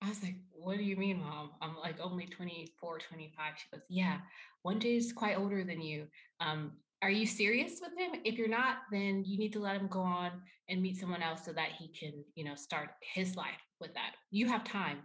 [0.02, 1.50] I was like, what do you mean, mom?
[1.60, 3.52] I'm like only 24, 25.
[3.56, 4.18] She goes, yeah,
[4.66, 6.06] 1J is quite older than you.
[6.40, 6.72] Um,
[7.02, 8.20] are you serious with him?
[8.24, 10.32] If you're not, then you need to let him go on
[10.68, 14.12] and meet someone else so that he can, you know, start his life with that.
[14.30, 14.98] You have time.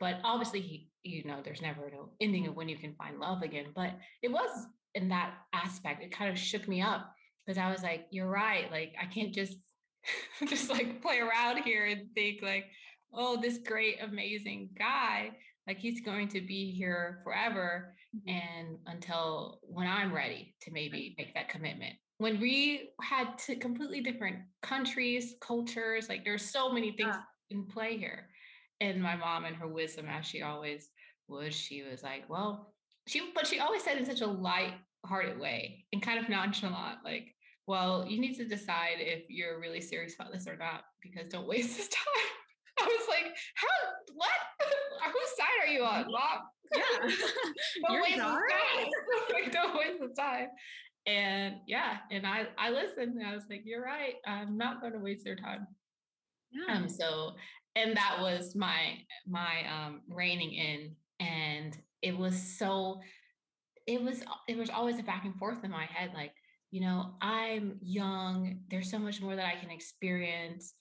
[0.00, 3.42] But obviously, he, you know, there's never no ending of when you can find love
[3.42, 3.66] again.
[3.74, 4.50] But it was
[4.94, 7.12] in that aspect, it kind of shook me up
[7.44, 8.70] because I was like, you're right.
[8.70, 9.56] Like, I can't just,
[10.46, 12.66] just like play around here and think like,
[13.12, 15.30] oh, this great, amazing guy,
[15.66, 18.36] like he's going to be here forever mm-hmm.
[18.36, 21.94] and until when I'm ready to maybe make that commitment.
[22.18, 27.20] When we had to completely different countries, cultures, like there's so many things yeah.
[27.50, 28.28] in play here.
[28.80, 30.88] And my mom and her wisdom, as she always
[31.28, 32.74] would, she was like, well,
[33.06, 37.34] she, but she always said in such a light-hearted way and kind of nonchalant, like,
[37.66, 41.48] well, you need to decide if you're really serious about this or not, because don't
[41.48, 42.24] waste this time.
[42.80, 43.68] I was like, how,
[44.14, 44.30] what?
[45.12, 46.40] Whose side are you on, mom?
[46.74, 47.10] Yeah.
[47.88, 48.88] don't waste the time.
[49.32, 50.48] like, don't waste the time.
[51.06, 54.14] And yeah, and I I listened and I was like, you're right.
[54.26, 55.66] I'm not going to waste their time.
[56.50, 56.74] Yeah.
[56.74, 57.32] Um, so
[57.76, 60.96] and that was my my um reining in.
[61.20, 63.00] And it was so
[63.86, 66.32] it was it was always a back and forth in my head, like,
[66.72, 70.74] you know, I'm young, there's so much more that I can experience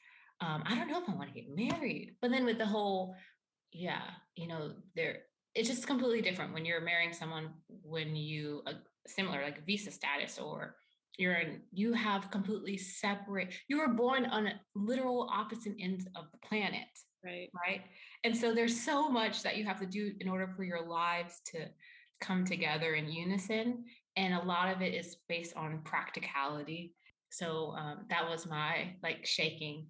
[0.46, 2.16] um, I don't know if I want to get married.
[2.22, 3.16] But then with the whole,
[3.72, 4.02] yeah,
[4.36, 5.20] you know, there
[5.56, 7.50] it's just completely different when you're marrying someone
[7.82, 8.74] when you uh,
[9.08, 10.76] similar like visa status or
[11.18, 16.48] you're in you have completely separate you were born on literal opposite ends of the
[16.48, 16.88] planet
[17.24, 17.82] right right
[18.26, 21.39] and so there's so much that you have to do in order for your lives
[21.46, 21.60] to
[22.20, 23.86] come together in unison
[24.18, 26.93] and a lot of it is based on practicality
[27.30, 29.88] so um, that was my like shaking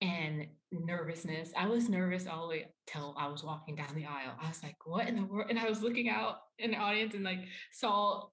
[0.00, 1.52] and nervousness.
[1.56, 4.36] I was nervous all the way till I was walking down the aisle.
[4.40, 5.46] I was like, what in the world?
[5.50, 7.40] And I was looking out in the audience and like
[7.72, 8.24] saw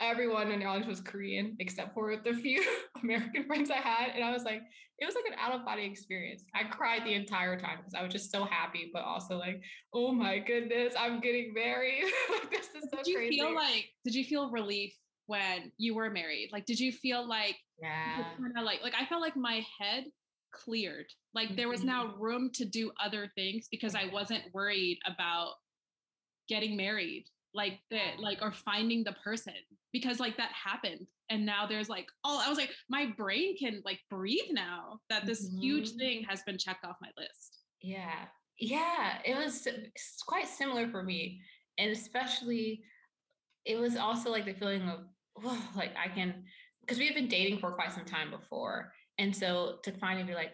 [0.00, 2.64] everyone in the audience was Korean except for the few
[3.02, 4.10] American friends I had.
[4.14, 4.62] And I was like,
[4.98, 6.44] it was like an out of body experience.
[6.54, 9.60] I cried the entire time because I was just so happy, but also like,
[9.92, 12.04] oh my goodness, I'm getting married.
[12.30, 13.38] like, this is so did you crazy.
[13.38, 14.94] feel like, did you feel relief
[15.26, 16.50] when you were married?
[16.52, 20.04] Like, did you feel like, yeah, kind of like, like I felt like my head
[20.52, 21.06] cleared.
[21.34, 21.88] Like there was mm-hmm.
[21.88, 25.54] now room to do other things because I wasn't worried about
[26.48, 27.24] getting married
[27.54, 29.54] like that like or finding the person
[29.92, 33.82] because like that happened and now there's like oh i was like my brain can
[33.84, 35.60] like breathe now that this mm-hmm.
[35.60, 38.24] huge thing has been checked off my list yeah
[38.58, 39.66] yeah it was
[40.26, 41.40] quite similar for me
[41.78, 42.82] and especially
[43.64, 45.00] it was also like the feeling of
[45.44, 46.42] oh, like i can
[46.80, 48.92] because we have been dating for quite some time before
[49.22, 50.50] and so to finally be like,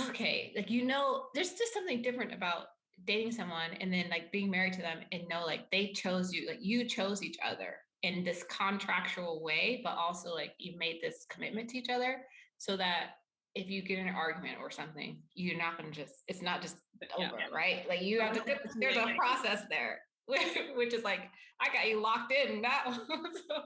[0.00, 2.66] okay, like you know, there's just something different about
[3.04, 6.46] dating someone and then like being married to them and know like they chose you,
[6.46, 11.26] like you chose each other in this contractual way, but also like you made this
[11.28, 12.18] commitment to each other
[12.58, 13.16] so that
[13.56, 16.76] if you get in an argument or something, you're not gonna just it's not just
[17.18, 17.56] over, yeah.
[17.56, 17.88] right?
[17.88, 19.98] Like you have to there's a process there.
[20.76, 21.20] Which is like
[21.60, 22.82] I got you locked in now,
[23.48, 23.62] so,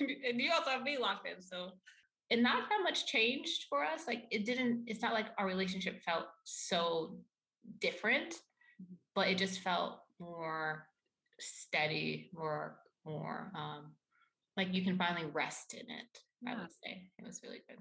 [0.00, 1.40] and you also have me locked in.
[1.40, 1.70] So
[2.30, 4.06] and not that much changed for us.
[4.06, 7.18] Like it didn't, it's not like our relationship felt so
[7.80, 8.34] different,
[9.14, 10.86] but it just felt more
[11.38, 13.92] steady, more, more um
[14.56, 16.18] like you can finally rest in it.
[16.42, 16.52] Yeah.
[16.52, 17.78] I would say it was really good.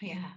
[0.00, 0.30] Yeah.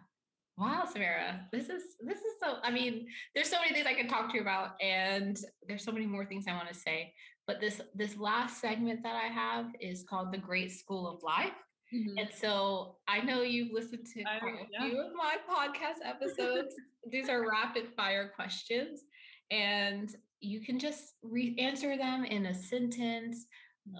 [0.57, 2.57] Wow, Sumera, this is this is so.
[2.61, 5.91] I mean, there's so many things I can talk to you about, and there's so
[5.91, 7.13] many more things I want to say.
[7.47, 11.57] But this this last segment that I have is called the Great School of Life,
[11.93, 12.17] Mm-hmm.
[12.17, 14.89] And so I know you've listened to I, a yeah.
[14.89, 16.75] few of my podcast episodes.
[17.09, 19.01] These are rapid fire questions,
[19.49, 23.45] and you can just re- answer them in a sentence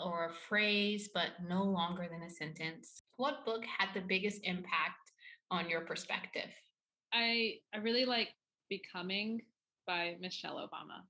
[0.04, 3.04] or a phrase, but no longer than a sentence.
[3.18, 5.12] What book had the biggest impact
[5.50, 6.50] on your perspective?
[7.14, 8.30] I I really like
[8.70, 9.42] Becoming
[9.86, 11.02] by Michelle Obama.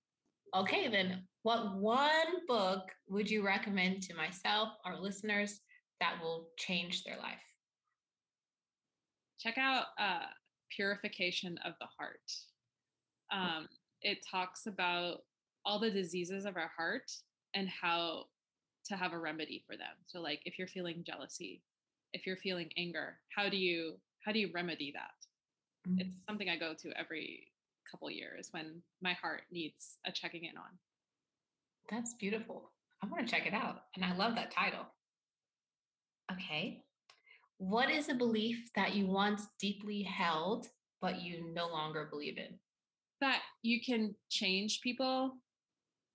[0.55, 5.61] Okay, then what one book would you recommend to myself, our listeners,
[6.01, 7.39] that will change their life.
[9.39, 10.25] Check out uh,
[10.75, 12.31] Purification of the Heart.
[13.31, 13.69] Um,
[14.01, 15.19] it talks about
[15.63, 17.11] all the diseases of our heart
[17.53, 18.25] and how
[18.85, 19.93] to have a remedy for them.
[20.07, 21.61] So like if you're feeling jealousy,
[22.13, 23.95] if you're feeling anger, how do you
[24.25, 25.89] how do you remedy that?
[25.89, 26.01] Mm-hmm.
[26.01, 27.47] It's something I go to every
[27.89, 30.77] couple years when my heart needs a checking in on.
[31.89, 32.71] That's beautiful.
[33.03, 33.83] I want to check it out.
[33.95, 34.85] And I love that title.
[36.33, 36.83] Okay.
[37.57, 40.67] What is a belief that you once deeply held,
[41.01, 42.59] but you no longer believe in?
[43.19, 45.35] That you can change people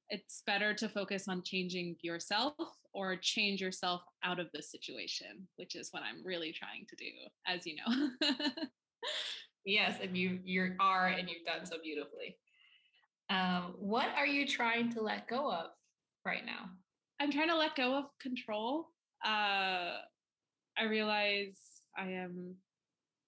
[0.08, 2.54] it's better to focus on changing yourself
[2.92, 7.10] or change yourself out of the situation, which is what I'm really trying to do,
[7.46, 8.10] as you know.
[9.64, 12.36] yes, and you you are and you've done so beautifully.
[13.28, 15.70] Um, what are you trying to let go of
[16.24, 16.70] right now?
[17.18, 18.88] I'm trying to let go of control.
[19.26, 19.98] Uh,
[20.78, 21.58] I realize
[21.98, 22.54] I am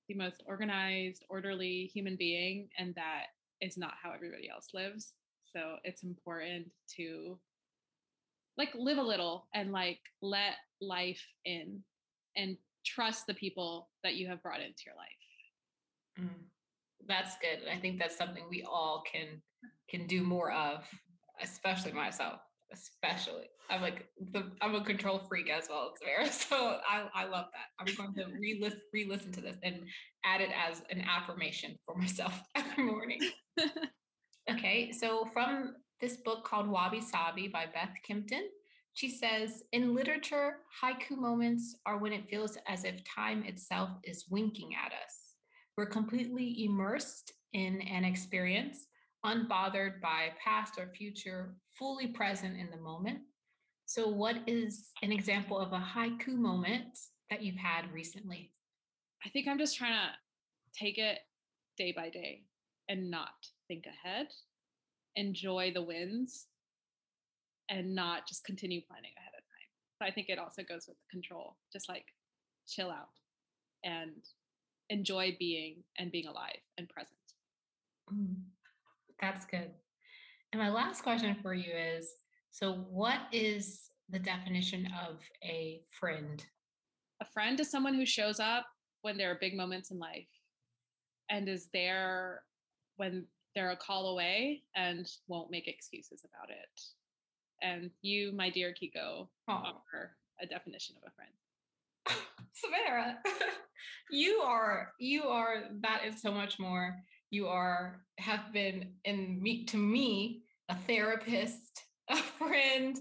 [0.08, 3.26] the most organized, orderly human being, and that
[3.60, 5.12] is not how everybody else lives.
[5.52, 7.38] So it's important to
[8.56, 11.82] like live a little and like let life in
[12.36, 16.28] and trust the people that you have brought into your life.
[16.30, 16.44] Mm,
[17.06, 17.68] that's good.
[17.68, 19.42] I think that's something we all can
[19.88, 20.84] can do more of,
[21.42, 22.40] especially myself.
[22.72, 26.30] Especially, I'm like the I'm a control freak as well, Sumera.
[26.48, 27.68] So I I love that.
[27.78, 29.76] I'm going to re-listen re-listen to this and
[30.24, 33.20] add it as an affirmation for myself every morning.
[34.50, 38.48] okay, so from this book called Wabi Sabi by Beth Kempton,
[38.98, 44.24] she says, in literature, haiku moments are when it feels as if time itself is
[44.28, 45.34] winking at us.
[45.76, 48.87] We're completely immersed in an experience,
[49.24, 53.20] unbothered by past or future, fully present in the moment.
[53.86, 56.98] So, what is an example of a haiku moment
[57.30, 58.52] that you've had recently?
[59.24, 61.18] I think I'm just trying to take it
[61.76, 62.44] day by day
[62.88, 64.28] and not think ahead,
[65.16, 66.46] enjoy the wins,
[67.68, 69.68] and not just continue planning ahead of time.
[69.98, 72.06] But I think it also goes with the control, just like
[72.66, 73.08] chill out
[73.84, 74.12] and
[74.90, 77.12] enjoy being and being alive and present.
[78.12, 78.36] Mm,
[79.20, 79.70] that's good.
[80.52, 82.08] And my last question for you is
[82.50, 86.44] so, what is the definition of a friend?
[87.20, 88.66] A friend is someone who shows up
[89.02, 90.26] when there are big moments in life
[91.30, 92.42] and is there
[92.96, 96.80] when they're a call away and won't make excuses about it.
[97.62, 99.62] And you, my dear Kiko, oh.
[99.94, 101.30] are a definition of a friend.
[102.54, 103.16] Sumera,
[104.10, 106.96] you are you are that is so much more.
[107.30, 112.98] You are have been in me to me a therapist, a friend,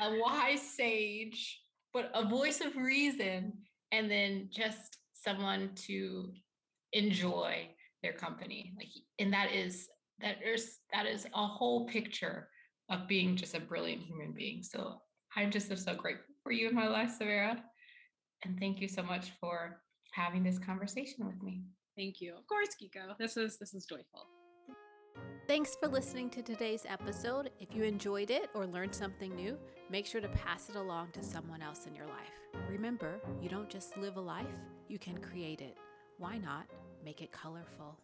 [0.00, 1.60] a wise sage,
[1.92, 3.52] but a voice of reason,
[3.92, 6.32] and then just someone to
[6.92, 7.68] enjoy
[8.02, 8.72] their company.
[8.76, 8.88] Like,
[9.18, 9.88] and that is
[10.20, 12.48] that is that is a whole picture
[12.88, 14.62] of being just a brilliant human being.
[14.62, 15.00] So
[15.34, 17.58] I'm just so grateful for you in my life, Sumera.
[18.44, 21.62] And thank you so much for having this conversation with me.
[21.96, 22.34] Thank you.
[22.36, 23.16] Of course, Kiko.
[23.18, 24.28] This is this is joyful.
[25.46, 27.50] Thanks for listening to today's episode.
[27.60, 29.56] If you enjoyed it or learned something new,
[29.88, 32.66] make sure to pass it along to someone else in your life.
[32.68, 34.46] Remember, you don't just live a life,
[34.88, 35.76] you can create it.
[36.18, 36.66] Why not
[37.04, 37.96] make it colorful?